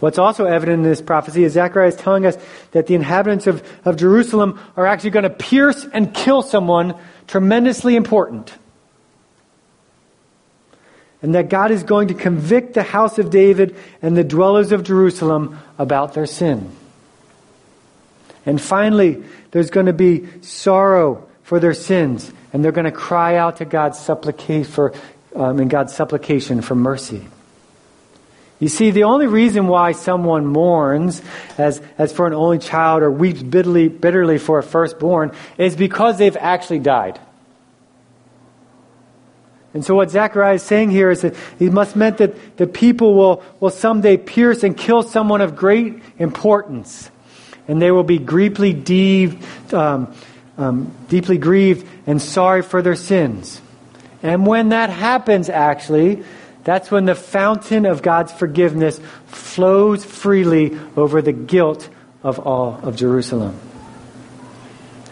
What's 0.00 0.18
also 0.18 0.46
evident 0.46 0.78
in 0.78 0.82
this 0.82 1.02
prophecy 1.02 1.44
is 1.44 1.52
Zechariah 1.52 1.88
is 1.88 1.96
telling 1.96 2.24
us 2.24 2.36
that 2.72 2.86
the 2.86 2.94
inhabitants 2.94 3.46
of, 3.46 3.62
of 3.84 3.96
Jerusalem 3.96 4.58
are 4.76 4.86
actually 4.86 5.10
going 5.10 5.24
to 5.24 5.30
pierce 5.30 5.86
and 5.92 6.12
kill 6.14 6.42
someone 6.42 6.94
tremendously 7.26 7.96
important. 7.96 8.52
And 11.22 11.34
that 11.34 11.50
God 11.50 11.70
is 11.70 11.82
going 11.82 12.08
to 12.08 12.14
convict 12.14 12.72
the 12.72 12.82
house 12.82 13.18
of 13.18 13.28
David 13.28 13.76
and 14.00 14.16
the 14.16 14.24
dwellers 14.24 14.72
of 14.72 14.84
Jerusalem 14.84 15.58
about 15.78 16.14
their 16.14 16.24
sin. 16.24 16.74
And 18.46 18.58
finally, 18.58 19.22
there's 19.50 19.68
going 19.68 19.84
to 19.84 19.92
be 19.92 20.26
sorrow 20.40 21.28
for 21.42 21.60
their 21.60 21.74
sins, 21.74 22.32
and 22.54 22.64
they're 22.64 22.72
going 22.72 22.86
to 22.86 22.92
cry 22.92 23.36
out 23.36 23.58
to 23.58 23.66
God's 23.66 23.98
supplication 23.98 24.64
for, 24.64 24.94
um, 25.36 25.60
in 25.60 25.68
God's 25.68 25.94
supplication 25.94 26.62
for 26.62 26.74
mercy. 26.74 27.28
You 28.60 28.68
see, 28.68 28.90
the 28.90 29.04
only 29.04 29.26
reason 29.26 29.66
why 29.66 29.92
someone 29.92 30.46
mourns 30.46 31.22
as, 31.56 31.80
as 31.96 32.12
for 32.12 32.26
an 32.26 32.34
only 32.34 32.58
child 32.58 33.02
or 33.02 33.10
weeps 33.10 33.42
bitterly, 33.42 33.88
bitterly 33.88 34.36
for 34.36 34.58
a 34.58 34.62
firstborn 34.62 35.32
is 35.56 35.74
because 35.74 36.18
they've 36.18 36.36
actually 36.36 36.80
died. 36.80 37.18
And 39.72 39.84
so 39.84 39.94
what 39.94 40.10
Zechariah 40.10 40.54
is 40.54 40.62
saying 40.62 40.90
here 40.90 41.10
is 41.10 41.22
that 41.22 41.34
he 41.58 41.70
must 41.70 41.96
meant 41.96 42.18
that 42.18 42.58
the 42.58 42.66
people 42.66 43.14
will, 43.14 43.42
will 43.60 43.70
someday 43.70 44.18
pierce 44.18 44.62
and 44.62 44.76
kill 44.76 45.02
someone 45.02 45.40
of 45.40 45.56
great 45.56 46.02
importance. 46.18 47.10
And 47.66 47.80
they 47.80 47.90
will 47.90 48.04
be 48.04 48.18
deeply, 48.18 48.74
deep, 48.74 49.40
um, 49.72 50.12
um, 50.58 50.92
deeply 51.08 51.38
grieved 51.38 51.86
and 52.06 52.20
sorry 52.20 52.62
for 52.62 52.82
their 52.82 52.96
sins. 52.96 53.62
And 54.22 54.46
when 54.46 54.70
that 54.70 54.90
happens, 54.90 55.48
actually, 55.48 56.24
that's 56.64 56.90
when 56.90 57.06
the 57.06 57.14
fountain 57.14 57.86
of 57.86 58.02
God's 58.02 58.32
forgiveness 58.32 59.00
flows 59.26 60.04
freely 60.04 60.78
over 60.96 61.22
the 61.22 61.32
guilt 61.32 61.88
of 62.22 62.38
all 62.38 62.78
of 62.82 62.96
Jerusalem. 62.96 63.58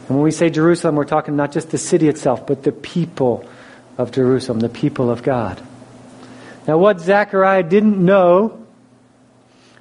And 0.09 0.17
when 0.17 0.23
we 0.23 0.31
say 0.31 0.51
Jerusalem, 0.51 0.97
we're 0.97 1.05
talking 1.05 1.37
not 1.37 1.53
just 1.53 1.71
the 1.71 1.79
city 1.79 2.09
itself, 2.09 2.47
but 2.47 2.63
the 2.63 2.73
people 2.73 3.49
of 3.97 4.13
Jerusalem, 4.13 4.61
the 4.61 4.69
people 4.69 5.11
of 5.11 5.23
God. 5.23 5.61
Now, 6.67 6.79
what 6.79 7.01
Zechariah 7.01 7.63
didn't 7.63 8.03
know, 8.03 8.67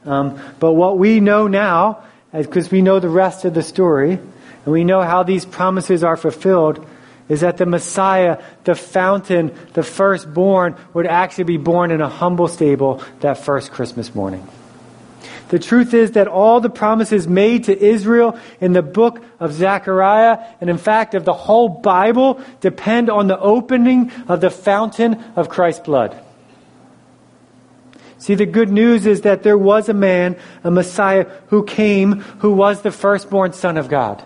um, 0.06 0.40
but 0.60 0.74
what 0.74 0.98
we 0.98 1.20
know 1.20 1.48
now, 1.48 2.04
because 2.34 2.72
we 2.72 2.82
know 2.82 3.00
the 3.00 3.10
rest 3.10 3.46
of 3.46 3.54
the 3.54 3.64
story, 3.64 4.12
and 4.12 4.66
we 4.66 4.84
know 4.84 5.02
how 5.02 5.24
these 5.24 5.46
promises 5.46 6.04
are 6.04 6.18
fulfilled, 6.18 6.86
is 7.30 7.42
that 7.42 7.58
the 7.58 7.66
Messiah, 7.66 8.42
the 8.64 8.76
fountain, 8.76 9.54
the 9.74 9.84
firstborn, 9.84 10.76
would 10.94 11.06
actually 11.06 11.44
be 11.44 11.58
born 11.58 11.92
in 11.92 12.02
a 12.02 12.10
humble 12.10 12.48
stable 12.48 13.04
that 13.20 13.38
first 13.38 13.72
Christmas 13.72 14.16
morning. 14.16 14.48
The 15.50 15.60
truth 15.60 15.94
is 15.94 16.12
that 16.12 16.28
all 16.28 16.60
the 16.60 16.70
promises 16.70 17.28
made 17.28 17.66
to 17.66 17.78
Israel 17.78 18.38
in 18.60 18.74
the 18.74 18.82
book 18.82 19.24
of 19.40 19.54
Zechariah, 19.54 20.40
and 20.60 20.70
in 20.70 20.78
fact 20.78 21.16
of 21.16 21.24
the 21.24 21.34
whole 21.34 21.70
Bible, 21.70 22.42
depend 22.60 23.10
on 23.10 23.28
the 23.28 23.40
opening 23.40 24.12
of 24.28 24.42
the 24.42 24.50
fountain 24.50 25.24
of 25.36 25.48
Christ's 25.48 25.86
blood. 25.86 26.22
See, 28.20 28.36
the 28.36 28.46
good 28.46 28.70
news 28.70 29.06
is 29.06 29.22
that 29.22 29.44
there 29.44 29.58
was 29.58 29.90
a 29.90 29.94
man, 29.94 30.38
a 30.64 30.72
Messiah, 30.72 31.28
who 31.48 31.64
came, 31.64 32.20
who 32.40 32.52
was 32.52 32.82
the 32.82 32.92
firstborn 32.92 33.54
Son 33.54 33.78
of 33.78 33.90
God 33.90 34.24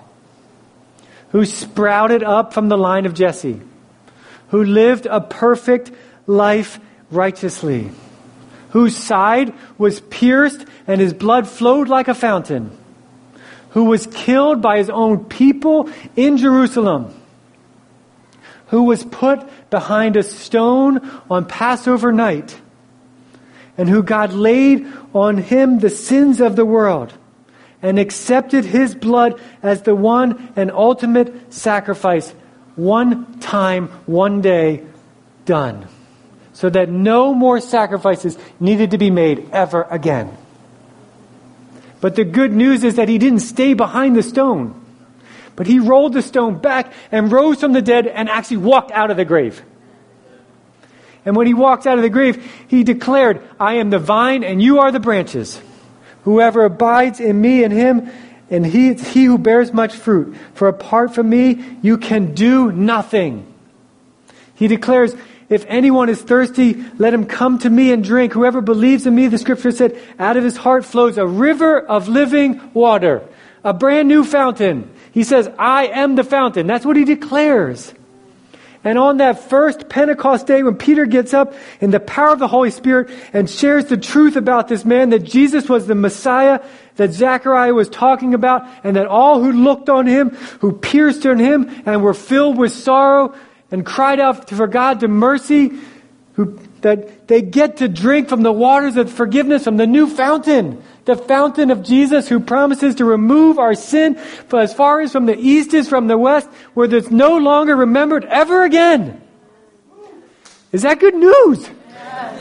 who 1.32 1.46
sprouted 1.46 2.24
up 2.24 2.54
from 2.54 2.70
the 2.70 2.78
line 2.78 3.06
of 3.06 3.14
Jesse, 3.14 3.62
who 4.50 4.64
lived 4.64 5.06
a 5.06 5.22
perfect 5.22 5.92
life 6.28 6.80
righteously, 7.10 7.92
whose 8.72 8.96
side 8.96 9.54
was 9.78 10.02
pierced 10.02 10.66
and 10.88 11.00
his 11.00 11.14
blood 11.14 11.48
flowed 11.48 11.88
like 11.88 12.08
a 12.08 12.14
fountain, 12.14 12.78
who 13.70 13.86
was 13.86 14.08
killed 14.08 14.62
by 14.62 14.78
his 14.78 14.90
own 14.90 15.26
people 15.26 15.90
in 16.16 16.38
Jerusalem, 16.38 17.14
who 18.68 18.84
was 18.84 19.04
put 19.04 19.70
behind 19.70 20.18
a 20.18 20.24
stone 20.24 21.00
on 21.30 21.46
Passover 21.46 22.12
night, 22.12 22.60
and 23.78 23.88
who 23.88 24.04
God 24.04 24.34
laid 24.34 24.86
on 25.14 25.38
him 25.38 25.80
the 25.80 25.90
sins 25.90 26.42
of 26.42 26.58
the 26.58 26.66
world 26.66 27.14
and 27.82 27.98
accepted 27.98 28.66
his 28.66 28.96
blood 28.96 29.40
as 29.64 29.82
the 29.82 29.96
one 29.96 30.54
and 30.56 30.72
ultimate 30.72 31.54
sacrifice, 31.54 32.32
one 32.76 33.40
time, 33.40 33.88
one 34.06 34.42
day, 34.42 34.84
done. 35.46 35.88
So 36.54 36.70
that 36.70 36.90
no 36.90 37.34
more 37.34 37.60
sacrifices 37.60 38.38
needed 38.60 38.92
to 38.92 38.98
be 38.98 39.10
made 39.10 39.50
ever 39.52 39.84
again. 39.90 40.38
But 42.02 42.16
the 42.16 42.24
good 42.24 42.52
news 42.52 42.84
is 42.84 42.96
that 42.96 43.10
he 43.10 43.18
didn't 43.18 43.40
stay 43.40 43.74
behind 43.74 44.16
the 44.16 44.24
stone, 44.24 44.80
but 45.56 45.68
he 45.68 45.80
rolled 45.80 46.14
the 46.14 46.22
stone 46.22 46.60
back 46.60 46.94
and 47.12 47.32
rose 47.32 47.60
from 47.60 47.74
the 47.74 47.82
dead 47.82 48.08
and 48.08 48.30
actually 48.30 48.58
walked 48.58 48.92
out 48.92 49.12
of 49.12 49.18
the 49.18 49.26
grave. 49.26 49.64
And 51.26 51.36
when 51.36 51.46
he 51.46 51.54
walked 51.54 51.86
out 51.86 51.98
of 51.98 52.04
the 52.04 52.10
grave, 52.10 52.44
he 52.68 52.84
declared, 52.84 53.48
I 53.60 53.76
am 53.76 53.92
the 53.92 54.00
vine 54.00 54.44
and 54.44 54.62
you 54.62 54.80
are 54.80 54.92
the 54.92 55.00
branches. 55.00 55.62
Whoever 56.24 56.66
abides 56.66 57.20
in 57.20 57.40
me 57.42 57.64
and 57.64 57.74
him, 57.74 58.10
and 58.50 58.66
he, 58.66 58.90
it's 58.90 59.08
he 59.08 59.26
who 59.26 59.38
bears 59.38 59.74
much 59.74 59.96
fruit. 59.96 60.36
For 60.54 60.68
apart 60.68 61.16
from 61.16 61.30
me, 61.30 61.64
you 61.82 61.98
can 61.98 62.34
do 62.34 62.72
nothing. 62.72 63.48
He 64.56 64.68
declares, 64.68 65.16
if 65.50 65.66
anyone 65.68 66.10
is 66.10 66.22
thirsty, 66.22 66.82
let 66.98 67.14
him 67.14 67.26
come 67.26 67.60
to 67.60 67.70
me 67.70 67.92
and 67.92 68.04
drink. 68.04 68.34
Whoever 68.34 68.62
believes 68.62 69.06
in 69.06 69.16
me, 69.16 69.28
the 69.28 69.38
scripture 69.38 69.72
said, 69.72 70.00
out 70.20 70.38
of 70.38 70.44
his 70.44 70.56
heart 70.56 70.86
flows 70.86 71.18
a 71.18 71.26
river 71.26 71.80
of 71.80 72.08
living 72.08 72.72
water, 72.74 73.22
a 73.64 73.74
brand 73.74 74.08
new 74.08 74.24
fountain. 74.24 74.90
He 75.12 75.24
says, 75.24 75.50
I 75.58 75.88
am 75.88 76.16
the 76.16 76.24
fountain. 76.24 76.68
That's 76.68 76.86
what 76.86 76.96
he 76.96 77.04
declares. 77.04 77.94
And 78.84 78.98
on 78.98 79.18
that 79.18 79.50
first 79.50 79.90
Pentecost 79.90 80.48
day, 80.48 80.64
when 80.64 80.76
Peter 80.76 81.06
gets 81.06 81.34
up 81.34 81.54
in 81.80 81.92
the 81.92 82.00
power 82.00 82.34
of 82.34 82.40
the 82.40 82.48
Holy 82.48 82.72
Spirit 82.72 83.12
and 83.32 83.50
shares 83.50 83.86
the 83.86 83.98
truth 83.98 84.36
about 84.36 84.68
this 84.68 84.84
man, 84.84 85.12
that 85.12 85.24
Jesus 85.24 85.70
was 85.70 85.86
the 85.86 85.96
Messiah 85.96 86.62
that 86.96 87.12
Zechariah 87.12 87.74
was 87.74 87.90
talking 87.90 88.34
about, 88.34 88.68
and 88.84 88.96
that 88.96 89.08
all 89.08 89.42
who 89.42 89.52
looked 89.52 89.90
on 89.90 90.08
him, 90.08 90.32
who 90.60 90.74
pierced 90.74 91.26
on 91.26 91.40
him, 91.40 91.84
and 91.86 92.04
were 92.04 92.14
filled 92.14 92.58
with 92.58 92.72
sorrow, 92.72 93.34
and 93.70 93.86
cried 93.86 94.20
out 94.20 94.50
for 94.50 94.68
God 94.68 95.00
to 95.00 95.08
mercy, 95.08 95.72
who, 96.34 96.60
that 96.82 97.28
they 97.28 97.42
get 97.42 97.78
to 97.78 97.88
drink 97.88 98.30
from 98.30 98.42
the 98.42 98.52
waters 98.52 98.98
of 98.98 99.12
forgiveness 99.12 99.64
from 99.64 99.78
the 99.78 99.88
new 99.88 100.08
fountain 100.08 100.84
the 101.06 101.16
fountain 101.16 101.72
of 101.72 101.84
Jesus 101.84 102.28
who 102.28 102.40
promises 102.40 102.96
to 102.96 103.06
remove 103.06 103.58
our 103.58 103.74
sin 103.74 104.18
as 104.54 104.74
far 104.74 105.02
as 105.02 105.12
from 105.12 105.26
the 105.26 105.38
east 105.38 105.74
is 105.74 105.90
from 105.90 106.08
the 106.08 106.18
west, 106.18 106.48
where 106.74 106.94
it's 106.94 107.10
no 107.10 107.38
longer 107.38 107.76
remembered 107.76 108.26
ever 108.26 108.64
again. 108.64 109.22
Is 110.72 110.84
that 110.84 111.00
good 111.00 111.16
news? 111.16 111.70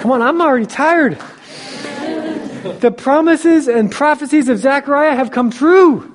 Come 0.01 0.13
on, 0.13 0.23
I'm 0.23 0.41
already 0.41 0.67
tired. 0.67 1.19
The 2.81 2.91
promises 2.91 3.69
and 3.69 3.91
prophecies 3.91 4.49
of 4.49 4.59
Zechariah 4.59 5.15
have 5.15 5.31
come 5.31 5.51
true. 5.51 6.15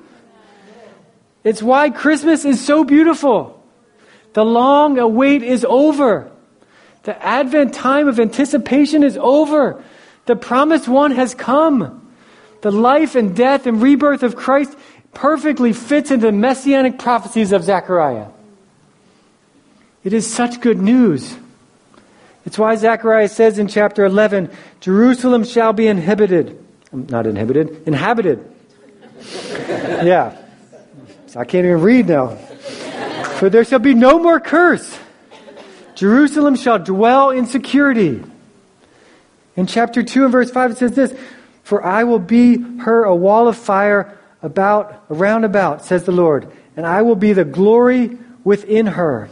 It's 1.42 1.62
why 1.62 1.90
Christmas 1.90 2.44
is 2.44 2.64
so 2.64 2.84
beautiful. 2.84 3.62
The 4.32 4.44
long 4.44 4.98
await 4.98 5.42
is 5.42 5.64
over. 5.64 6.30
The 7.02 7.20
Advent 7.24 7.74
time 7.74 8.08
of 8.08 8.20
anticipation 8.20 9.02
is 9.02 9.16
over. 9.16 9.82
The 10.26 10.36
promised 10.36 10.88
one 10.88 11.12
has 11.12 11.34
come. 11.34 12.05
The 12.66 12.72
life 12.72 13.14
and 13.14 13.36
death 13.36 13.68
and 13.68 13.80
rebirth 13.80 14.24
of 14.24 14.34
Christ 14.34 14.76
perfectly 15.14 15.72
fits 15.72 16.10
into 16.10 16.26
the 16.26 16.32
messianic 16.32 16.98
prophecies 16.98 17.52
of 17.52 17.62
Zechariah. 17.62 18.26
It 20.02 20.12
is 20.12 20.28
such 20.28 20.60
good 20.60 20.78
news. 20.82 21.36
It's 22.44 22.58
why 22.58 22.74
Zechariah 22.74 23.28
says 23.28 23.60
in 23.60 23.68
chapter 23.68 24.04
11, 24.04 24.50
Jerusalem 24.80 25.44
shall 25.44 25.74
be 25.74 25.86
inhibited. 25.86 26.58
Um, 26.92 27.06
not 27.08 27.28
inhibited, 27.28 27.86
inhabited. 27.86 28.44
yeah. 29.48 30.36
I 31.36 31.44
can't 31.44 31.66
even 31.66 31.82
read 31.82 32.08
now. 32.08 32.34
For 33.38 33.48
there 33.48 33.64
shall 33.64 33.78
be 33.78 33.94
no 33.94 34.18
more 34.18 34.40
curse. 34.40 34.98
Jerusalem 35.94 36.56
shall 36.56 36.80
dwell 36.80 37.30
in 37.30 37.46
security. 37.46 38.24
In 39.54 39.68
chapter 39.68 40.02
2 40.02 40.24
and 40.24 40.32
verse 40.32 40.50
5, 40.50 40.72
it 40.72 40.78
says 40.78 40.92
this 40.96 41.16
for 41.66 41.84
I 41.84 42.04
will 42.04 42.20
be 42.20 42.58
her 42.78 43.02
a 43.02 43.16
wall 43.16 43.48
of 43.48 43.56
fire 43.56 44.16
about, 44.40 45.02
around 45.10 45.42
about, 45.42 45.84
says 45.84 46.04
the 46.04 46.12
Lord, 46.12 46.48
and 46.76 46.86
I 46.86 47.02
will 47.02 47.16
be 47.16 47.32
the 47.32 47.44
glory 47.44 48.16
within 48.44 48.86
her. 48.86 49.28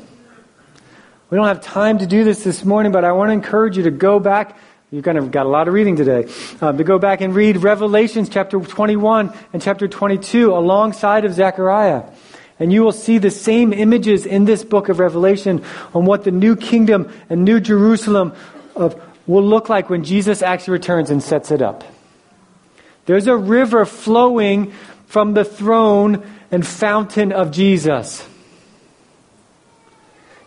We 1.31 1.37
don't 1.37 1.47
have 1.47 1.61
time 1.61 1.99
to 1.99 2.09
do 2.09 2.25
this 2.25 2.43
this 2.43 2.65
morning, 2.65 2.91
but 2.91 3.05
I 3.05 3.13
want 3.13 3.29
to 3.29 3.35
encourage 3.35 3.77
you 3.77 3.85
to 3.85 3.93
go 3.93 4.19
back. 4.19 4.59
You've 4.91 5.05
kind 5.05 5.17
of 5.17 5.31
got 5.31 5.47
a 5.47 5.49
lot 5.49 5.69
of 5.69 5.75
reading 5.75 5.95
today. 5.95 6.29
Uh, 6.61 6.73
to 6.73 6.83
go 6.83 6.99
back 6.99 7.21
and 7.21 7.37
read 7.37 7.59
Revelations 7.59 8.29
chapter 8.29 8.59
21 8.59 9.33
and 9.53 9.63
chapter 9.63 9.87
22 9.87 10.53
alongside 10.53 11.25
of 11.25 11.35
Zechariah. 11.35 12.03
And 12.59 12.73
you 12.73 12.83
will 12.83 12.91
see 12.91 13.19
the 13.19 13.31
same 13.31 13.73
images 13.73 14.27
in 14.27 14.45
this 14.45 14.65
book 14.65 14.89
of 14.89 14.99
Revelation 14.99 15.63
on 15.95 16.05
what 16.05 16.25
the 16.25 16.33
new 16.33 16.57
kingdom 16.57 17.13
and 17.31 17.45
new 17.45 17.61
Jerusalem 17.61 18.33
of, 18.75 19.01
will 19.25 19.45
look 19.45 19.69
like 19.69 19.89
when 19.89 20.03
Jesus 20.03 20.43
actually 20.43 20.73
returns 20.73 21.11
and 21.11 21.23
sets 21.23 21.53
it 21.53 21.63
up. 21.63 21.85
There's 23.07 23.27
a 23.27 23.37
river 23.37 23.85
flowing 23.85 24.73
from 25.07 25.35
the 25.35 25.45
throne 25.45 26.27
and 26.51 26.67
fountain 26.67 27.33
of 27.33 27.51
Jesus. 27.51 28.27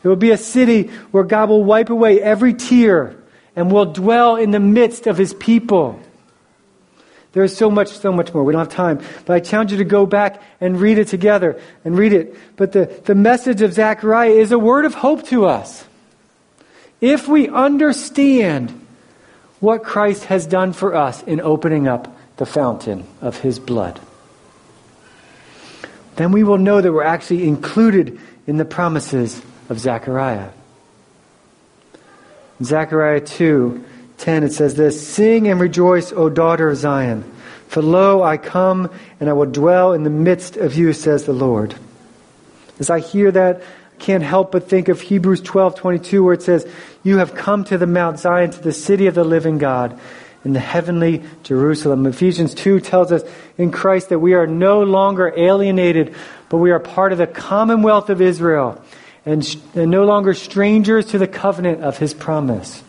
It 0.04 0.08
will 0.08 0.16
be 0.16 0.32
a 0.32 0.38
city 0.38 0.88
where 1.12 1.24
God 1.24 1.50
will 1.50 1.64
wipe 1.64 1.90
away 1.90 2.22
every 2.22 2.54
tear 2.54 3.16
and 3.56 3.72
will 3.72 3.86
dwell 3.86 4.36
in 4.36 4.52
the 4.52 4.60
midst 4.60 5.08
of 5.08 5.18
his 5.18 5.34
people. 5.34 6.00
There 7.34 7.44
is 7.44 7.56
so 7.56 7.70
much, 7.70 7.90
so 7.90 8.12
much 8.12 8.34
more. 8.34 8.44
We 8.44 8.54
don't 8.54 8.62
have 8.62 8.74
time. 8.74 9.02
But 9.26 9.36
I 9.36 9.40
challenge 9.40 9.72
you 9.72 9.78
to 9.78 9.86
go 9.86 10.06
back 10.06 10.42
and 10.60 10.80
read 10.80 10.98
it 10.98 11.08
together 11.08 11.62
and 11.86 11.98
read 11.98 12.14
it. 12.14 12.36
But 12.56 12.72
the, 12.72 12.86
the 13.06 13.16
message 13.16 13.62
of 13.62 13.74
Zechariah 13.74 14.32
is 14.32 14.52
a 14.52 14.60
word 14.60 14.86
of 14.86 14.96
hope 14.96 15.26
to 15.28 15.46
us. 15.46 15.86
If 17.00 17.28
we 17.28 17.48
understand 17.48 18.86
what 19.60 19.84
Christ 19.84 20.26
has 20.26 20.48
done 20.48 20.74
for 20.74 20.96
us 20.96 21.22
in 21.24 21.40
opening 21.42 21.88
up 21.88 22.17
the 22.38 22.46
fountain 22.46 23.06
of 23.22 23.40
his 23.40 23.60
blood, 23.60 24.00
then 26.16 26.32
we 26.32 26.44
will 26.44 26.58
know 26.58 26.82
that 26.82 26.92
we're 26.92 27.04
actually 27.04 27.48
included 27.48 28.20
in 28.48 28.58
the 28.58 28.66
promises 28.66 29.42
of 29.70 29.80
Zechariah. 29.80 30.50
In 32.60 32.66
Zechariah 32.66 33.22
2 33.22 33.86
10, 34.18 34.44
it 34.44 34.52
says 34.52 34.76
this 34.76 35.08
Sing 35.08 35.48
and 35.48 35.60
rejoice, 35.60 36.12
O 36.12 36.30
daughter 36.30 36.70
of 36.70 36.78
Zion, 36.78 37.24
for 37.68 37.82
lo, 37.82 38.24
I 38.24 38.38
come 38.38 38.90
and 39.20 39.30
I 39.30 39.34
will 39.34 39.46
dwell 39.46 39.94
in 39.94 40.04
the 40.04 40.10
midst 40.10 40.58
of 40.58 40.76
you, 40.76 40.94
says 40.94 41.26
the 41.26 41.34
Lord. 41.34 41.76
As 42.80 42.90
I 42.90 43.00
hear 43.00 43.32
that, 43.32 43.62
I 43.62 43.96
can't 44.00 44.24
help 44.24 44.52
but 44.52 44.70
think 44.70 44.88
of 44.90 45.02
Hebrews 45.02 45.42
12 45.42 45.76
22, 45.76 46.24
where 46.24 46.34
it 46.34 46.42
says, 46.42 46.68
You 47.04 47.18
have 47.18 47.36
come 47.36 47.64
to 47.66 47.78
the 47.78 47.88
Mount 47.88 48.20
Zion, 48.20 48.52
to 48.52 48.62
the 48.62 48.74
city 48.74 49.06
of 49.08 49.14
the 49.14 49.24
living 49.24 49.60
God 49.60 50.00
in 50.44 50.54
the 50.54 50.60
heavenly 50.60 51.24
Jerusalem. 51.44 52.06
Ephesians 52.06 52.54
2 52.54 52.80
tells 52.80 53.12
us 53.12 53.24
in 53.58 53.72
Christ 53.72 54.10
that 54.10 54.20
we 54.20 54.34
are 54.34 54.48
no 54.48 54.84
longer 54.84 55.34
alienated, 55.36 56.16
but 56.50 56.58
we 56.58 56.72
are 56.72 56.80
part 56.80 57.12
of 57.12 57.18
the 57.18 57.28
commonwealth 57.28 58.10
of 58.10 58.22
Israel 58.22 58.82
and, 59.26 59.46
and 59.76 59.92
no 59.92 60.06
longer 60.06 60.34
strangers 60.34 61.08
to 61.08 61.18
the 61.18 61.28
covenant 61.28 61.84
of 61.84 61.98
his 61.98 62.14
promise. 62.14 62.84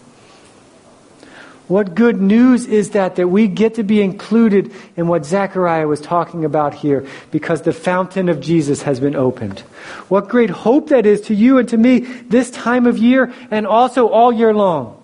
What 1.69 1.95
good 1.95 2.19
news 2.21 2.65
is 2.65 2.91
that 2.91 3.17
that 3.17 3.29
we 3.29 3.47
get 3.47 3.75
to 3.75 3.83
be 3.83 4.01
included 4.01 4.73
in 4.97 5.07
what 5.07 5.27
Zechariah 5.27 5.87
was 5.87 6.01
talking 6.01 6.47
about 6.47 6.73
here 6.73 7.07
because 7.31 7.61
the 7.61 7.75
fountain 7.75 8.31
of 8.31 8.41
Jesus 8.41 8.83
has 8.83 9.01
been 9.01 9.15
opened. 9.15 9.61
What 10.09 10.29
great 10.29 10.49
hope 10.49 10.89
that 10.89 11.05
is 11.05 11.21
to 11.23 11.35
you 11.35 11.59
and 11.59 11.69
to 11.69 11.77
me 11.77 11.99
this 11.99 12.51
time 12.51 12.87
of 12.87 12.97
year 12.97 13.35
and 13.51 13.67
also 13.67 14.09
all 14.09 14.33
year 14.33 14.55
long. 14.55 14.98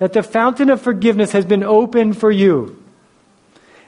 That 0.00 0.12
the 0.12 0.24
fountain 0.24 0.68
of 0.70 0.82
forgiveness 0.82 1.30
has 1.32 1.44
been 1.44 1.62
opened 1.62 2.18
for 2.18 2.30
you. 2.30 2.82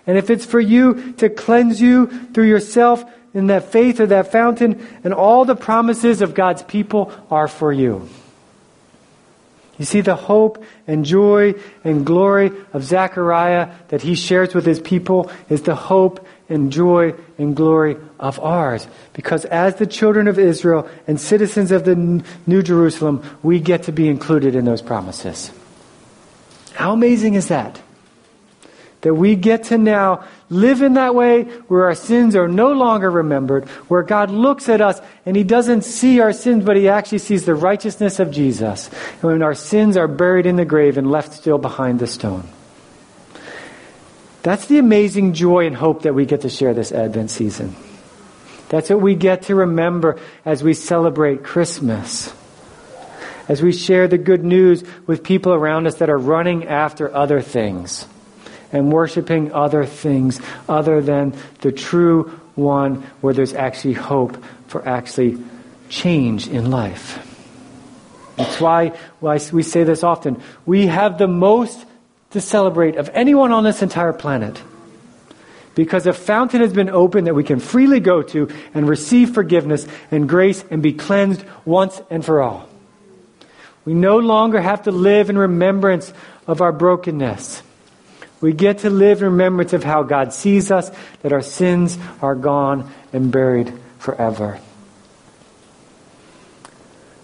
And 0.07 0.17
if 0.17 0.31
it's 0.31 0.47
for 0.47 0.61
you 0.61 1.13
to 1.15 1.29
cleanse 1.29 1.81
you 1.81 2.07
through 2.33 2.47
yourself 2.49 3.05
in 3.35 3.49
that 3.49 3.73
faith 3.73 3.99
or 3.99 4.07
that 4.07 4.31
fountain, 4.31 4.87
and 5.05 5.15
all 5.15 5.45
the 5.45 5.57
promises 5.57 6.23
of 6.23 6.35
God's 6.35 6.63
people 6.63 7.13
are 7.31 7.49
for 7.49 7.73
you. 7.73 8.09
You 9.79 9.87
see, 9.87 10.03
the 10.03 10.15
hope 10.15 10.63
and 10.87 11.05
joy 11.05 11.55
and 11.83 12.05
glory 12.05 12.53
of 12.73 12.85
Zechariah 12.85 13.71
that 13.89 14.03
he 14.03 14.15
shares 14.15 14.55
with 14.55 14.67
his 14.67 14.81
people 14.81 15.31
is 15.49 15.63
the 15.63 15.75
hope 15.75 16.27
and 16.49 16.71
joy 16.71 17.15
and 17.39 17.57
glory 17.57 17.97
of 18.21 18.39
ours. 18.39 18.87
Because 19.15 19.47
as 19.47 19.77
the 19.77 19.87
children 19.87 20.29
of 20.29 20.39
Israel 20.39 20.89
and 21.07 21.19
citizens 21.19 21.73
of 21.73 21.85
the 21.85 21.97
New 22.47 22.63
Jerusalem, 22.63 23.25
we 23.43 23.61
get 23.61 23.85
to 23.85 23.93
be 23.93 24.09
included 24.09 24.55
in 24.55 24.67
those 24.67 24.83
promises. 24.83 25.51
How 26.75 26.93
amazing 26.93 27.35
is 27.35 27.49
that? 27.49 27.81
That 29.03 29.15
we 29.15 29.35
get 29.35 29.65
to 29.65 29.79
now 29.79 30.25
live 30.49 30.81
in 30.81 30.95
that 30.95 31.15
way 31.15 31.45
where 31.67 31.87
our 31.87 31.95
sins 31.95 32.37
are 32.37 32.47
no 32.47 32.73
longer 32.73 33.11
remembered, 33.11 33.69
where 33.89 34.03
God 34.03 34.31
looks 34.31 34.69
at 34.69 34.81
us 34.81 35.01
and 35.27 35.37
He 35.37 35.43
doesn't 35.43 35.83
see 35.83 36.21
our 36.21 36.33
sins, 36.33 36.65
but 36.65 36.77
He 36.77 36.89
actually 36.89 37.19
sees 37.19 37.45
the 37.45 37.55
righteousness 37.55 38.21
of 38.21 38.31
Jesus. 38.31 38.89
And 39.15 39.23
when 39.23 39.43
our 39.43 39.55
sins 39.55 39.97
are 39.97 40.09
buried 40.09 40.47
in 40.47 40.57
the 40.57 40.65
grave 40.65 40.99
and 40.99 41.11
left 41.11 41.33
still 41.33 41.59
behind 41.59 41.99
the 41.99 42.07
stone. 42.07 42.49
That's 44.43 44.67
the 44.67 44.79
amazing 44.79 45.35
joy 45.35 45.67
and 45.67 45.77
hope 45.77 46.03
that 46.03 46.15
we 46.15 46.27
get 46.27 46.41
to 46.43 46.49
share 46.49 46.75
this 46.75 46.93
Advent 46.93 47.31
season. 47.31 47.75
That's 48.69 48.89
what 48.89 49.01
we 49.01 49.15
get 49.15 49.43
to 49.43 49.55
remember 49.55 50.19
as 50.45 50.63
we 50.63 50.75
celebrate 50.75 51.45
Christmas. 51.45 52.33
As 53.49 53.63
we 53.63 53.73
share 53.73 54.09
the 54.09 54.19
good 54.19 54.45
news 54.45 54.85
with 55.07 55.23
people 55.25 55.53
around 55.53 55.87
us 55.87 55.97
that 55.97 56.11
are 56.11 56.19
running 56.19 56.67
after 56.69 57.13
other 57.15 57.41
things 57.41 58.07
and 58.73 58.93
worshiping 58.93 59.53
other 59.53 59.85
things 59.85 60.41
other 60.69 61.01
than 61.01 61.35
the 61.61 61.73
true 61.73 62.25
one 62.55 63.03
where 63.21 63.35
there's 63.35 63.55
actually 63.55 63.95
hope 63.95 64.43
for 64.69 64.87
actually 64.89 65.39
change 65.89 66.49
in 66.49 66.71
life. 66.71 67.29
That's 68.37 68.61
why 68.61 68.89
why 69.21 69.39
we 69.53 69.63
say 69.63 69.85
this 69.85 70.03
often. 70.03 70.43
We 70.65 70.87
have 70.87 71.19
the 71.19 71.29
most 71.29 71.85
to 72.31 72.41
celebrate 72.41 72.97
of 72.97 73.11
anyone 73.13 73.53
on 73.53 73.65
this 73.65 73.83
entire 73.83 74.13
planet. 74.13 74.61
Because 75.75 76.07
a 76.07 76.13
fountain 76.13 76.61
has 76.61 76.73
been 76.73 76.91
opened 76.91 77.27
that 77.27 77.35
we 77.35 77.45
can 77.45 77.61
freely 77.61 78.01
go 78.01 78.23
to 78.23 78.49
and 78.75 78.89
receive 78.89 79.33
forgiveness 79.33 79.87
and 80.11 80.29
grace 80.29 80.65
and 80.71 80.83
be 80.83 80.93
cleansed 80.93 81.45
once 81.65 82.01
and 82.11 82.25
for 82.25 82.43
all. 82.43 82.69
We 83.85 83.95
no 83.95 84.19
longer 84.19 84.61
have 84.61 84.83
to 84.83 84.93
live 84.93 85.31
in 85.31 85.37
remembrance 85.37 86.13
of 86.47 86.61
our 86.61 86.73
brokenness. 86.73 87.63
We 88.41 88.53
get 88.53 88.79
to 88.79 88.91
live 88.91 89.19
in 89.19 89.31
remembrance 89.31 89.73
of 89.73 89.85
how 89.85 90.03
God 90.03 90.33
sees 90.33 90.71
us, 90.71 90.91
that 91.23 91.33
our 91.33 91.43
sins 91.43 91.99
are 92.21 92.35
gone 92.35 92.91
and 93.13 93.31
buried 93.31 93.73
forever. 93.99 94.61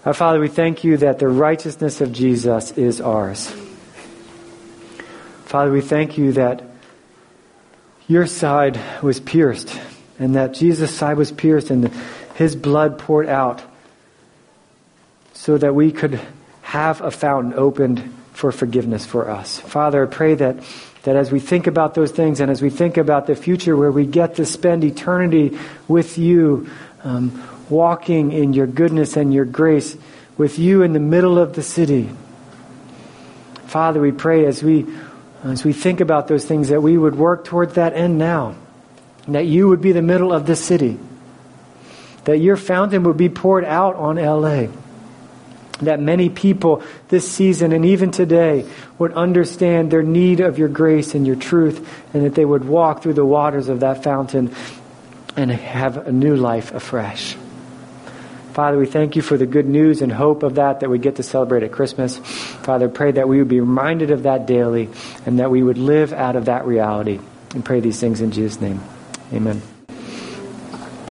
Our 0.05 0.15
Father, 0.15 0.41
we 0.41 0.49
thank 0.49 0.85
you 0.85 0.97
that 0.99 1.19
the 1.19 1.29
righteousness 1.29 2.01
of 2.01 2.13
Jesus 2.13 2.71
is 2.73 3.01
ours. 3.01 3.53
Father, 5.45 5.73
we 5.73 5.81
thank 5.81 6.17
you 6.19 6.33
that 6.33 6.63
your 8.07 8.27
side 8.27 8.81
was 9.03 9.21
pierced 9.21 9.79
and 10.19 10.35
that 10.35 10.55
Jesus' 10.55 10.95
side 10.95 11.17
was 11.17 11.33
pierced 11.33 11.71
and 11.71 11.93
his 12.37 12.55
blood 12.55 12.99
poured 12.99 13.29
out 13.29 13.63
so 15.33 15.59
that 15.59 15.75
we 15.75 15.93
could 15.93 16.21
have 16.69 17.01
a 17.01 17.11
fountain 17.11 17.55
opened 17.55 18.15
for 18.35 18.53
forgiveness 18.53 19.07
for 19.07 19.31
us. 19.31 19.59
Father, 19.59 20.05
I 20.05 20.07
pray 20.07 20.35
that 20.35 20.57
that 21.05 21.17
as 21.17 21.33
we 21.33 21.41
think 21.41 21.67
about 21.67 21.95
those 21.95 22.11
things 22.11 22.41
and 22.41 22.51
as 22.51 22.61
we 22.61 22.69
think 22.69 22.99
about 22.99 23.27
the 23.27 23.35
future 23.35 23.75
where 23.75 23.91
we 23.91 24.05
get 24.05 24.35
to 24.35 24.45
spend 24.45 24.85
eternity 24.85 25.59
with 25.87 26.19
you, 26.19 26.69
um, 27.03 27.43
walking 27.71 28.33
in 28.33 28.53
your 28.53 28.67
goodness 28.67 29.17
and 29.17 29.33
your 29.33 29.47
grace, 29.47 29.97
with 30.37 30.59
you 30.59 30.83
in 30.83 30.93
the 30.93 31.01
middle 31.01 31.39
of 31.39 31.55
the 31.55 31.63
city. 31.63 32.11
Father, 33.69 34.03
we 34.03 34.13
pray 34.13 34.45
as 34.45 34.63
we, 34.63 34.85
as 35.45 35.65
we 35.65 35.73
think 35.73 36.01
about 36.01 36.29
those 36.29 36.45
things 36.45 36.69
that 36.69 36.83
we 36.83 36.99
would 36.99 37.15
work 37.15 37.47
towards 37.47 37.77
that 37.77 37.95
end 37.95 38.19
now, 38.19 38.55
that 39.29 39.47
you 39.47 39.69
would 39.69 39.81
be 39.81 39.93
the 39.93 40.03
middle 40.03 40.35
of 40.35 40.45
the 40.45 40.57
city, 40.57 40.99
that 42.25 42.37
your 42.37 42.57
fountain 42.57 43.05
would 43.05 43.17
be 43.17 43.31
poured 43.31 43.65
out 43.65 43.97
on 43.97 44.17
LA 44.17 44.67
that 45.81 46.01
many 46.01 46.29
people 46.29 46.83
this 47.09 47.31
season 47.31 47.73
and 47.73 47.85
even 47.85 48.11
today 48.11 48.69
would 48.99 49.13
understand 49.13 49.91
their 49.91 50.03
need 50.03 50.41
of 50.41 50.59
your 50.59 50.69
grace 50.69 51.15
and 51.15 51.27
your 51.27 51.37
truth, 51.37 51.89
and 52.13 52.25
that 52.25 52.35
they 52.35 52.45
would 52.45 52.65
walk 52.65 53.03
through 53.03 53.15
the 53.15 53.25
waters 53.25 53.69
of 53.69 53.81
that 53.81 54.03
fountain 54.03 54.55
and 55.37 55.51
have 55.51 55.97
a 55.97 56.13
new 56.13 56.37
life 56.37 56.73
afresh. 56.73 57.37
Father, 58.53 58.77
we 58.77 58.87
thank 58.87 59.15
you 59.15 59.23
for 59.23 59.37
the 59.37 59.47
good 59.47 59.67
news 59.67 60.03
and 60.03 60.11
hope 60.11 60.43
of 60.43 60.57
that 60.57 60.81
that 60.81 60.91
we 60.91 60.99
get 60.99 61.17
to 61.17 61.23
celebrate 61.23 61.63
at 61.63 61.71
Christmas. 61.71 62.19
Father, 62.19 62.89
pray 62.89 63.13
that 63.13 63.29
we 63.29 63.39
would 63.39 63.47
be 63.47 63.61
reminded 63.61 64.11
of 64.11 64.25
that 64.25 64.47
daily 64.47 64.89
and 65.25 65.39
that 65.39 65.49
we 65.49 65.63
would 65.63 65.79
live 65.79 66.13
out 66.13 66.35
of 66.35 66.47
that 66.47 66.67
reality. 66.67 67.21
And 67.55 67.65
pray 67.65 67.79
these 67.79 68.01
things 68.01 68.21
in 68.21 68.33
Jesus' 68.33 68.61
name. 68.61 68.81
Amen. 69.33 69.63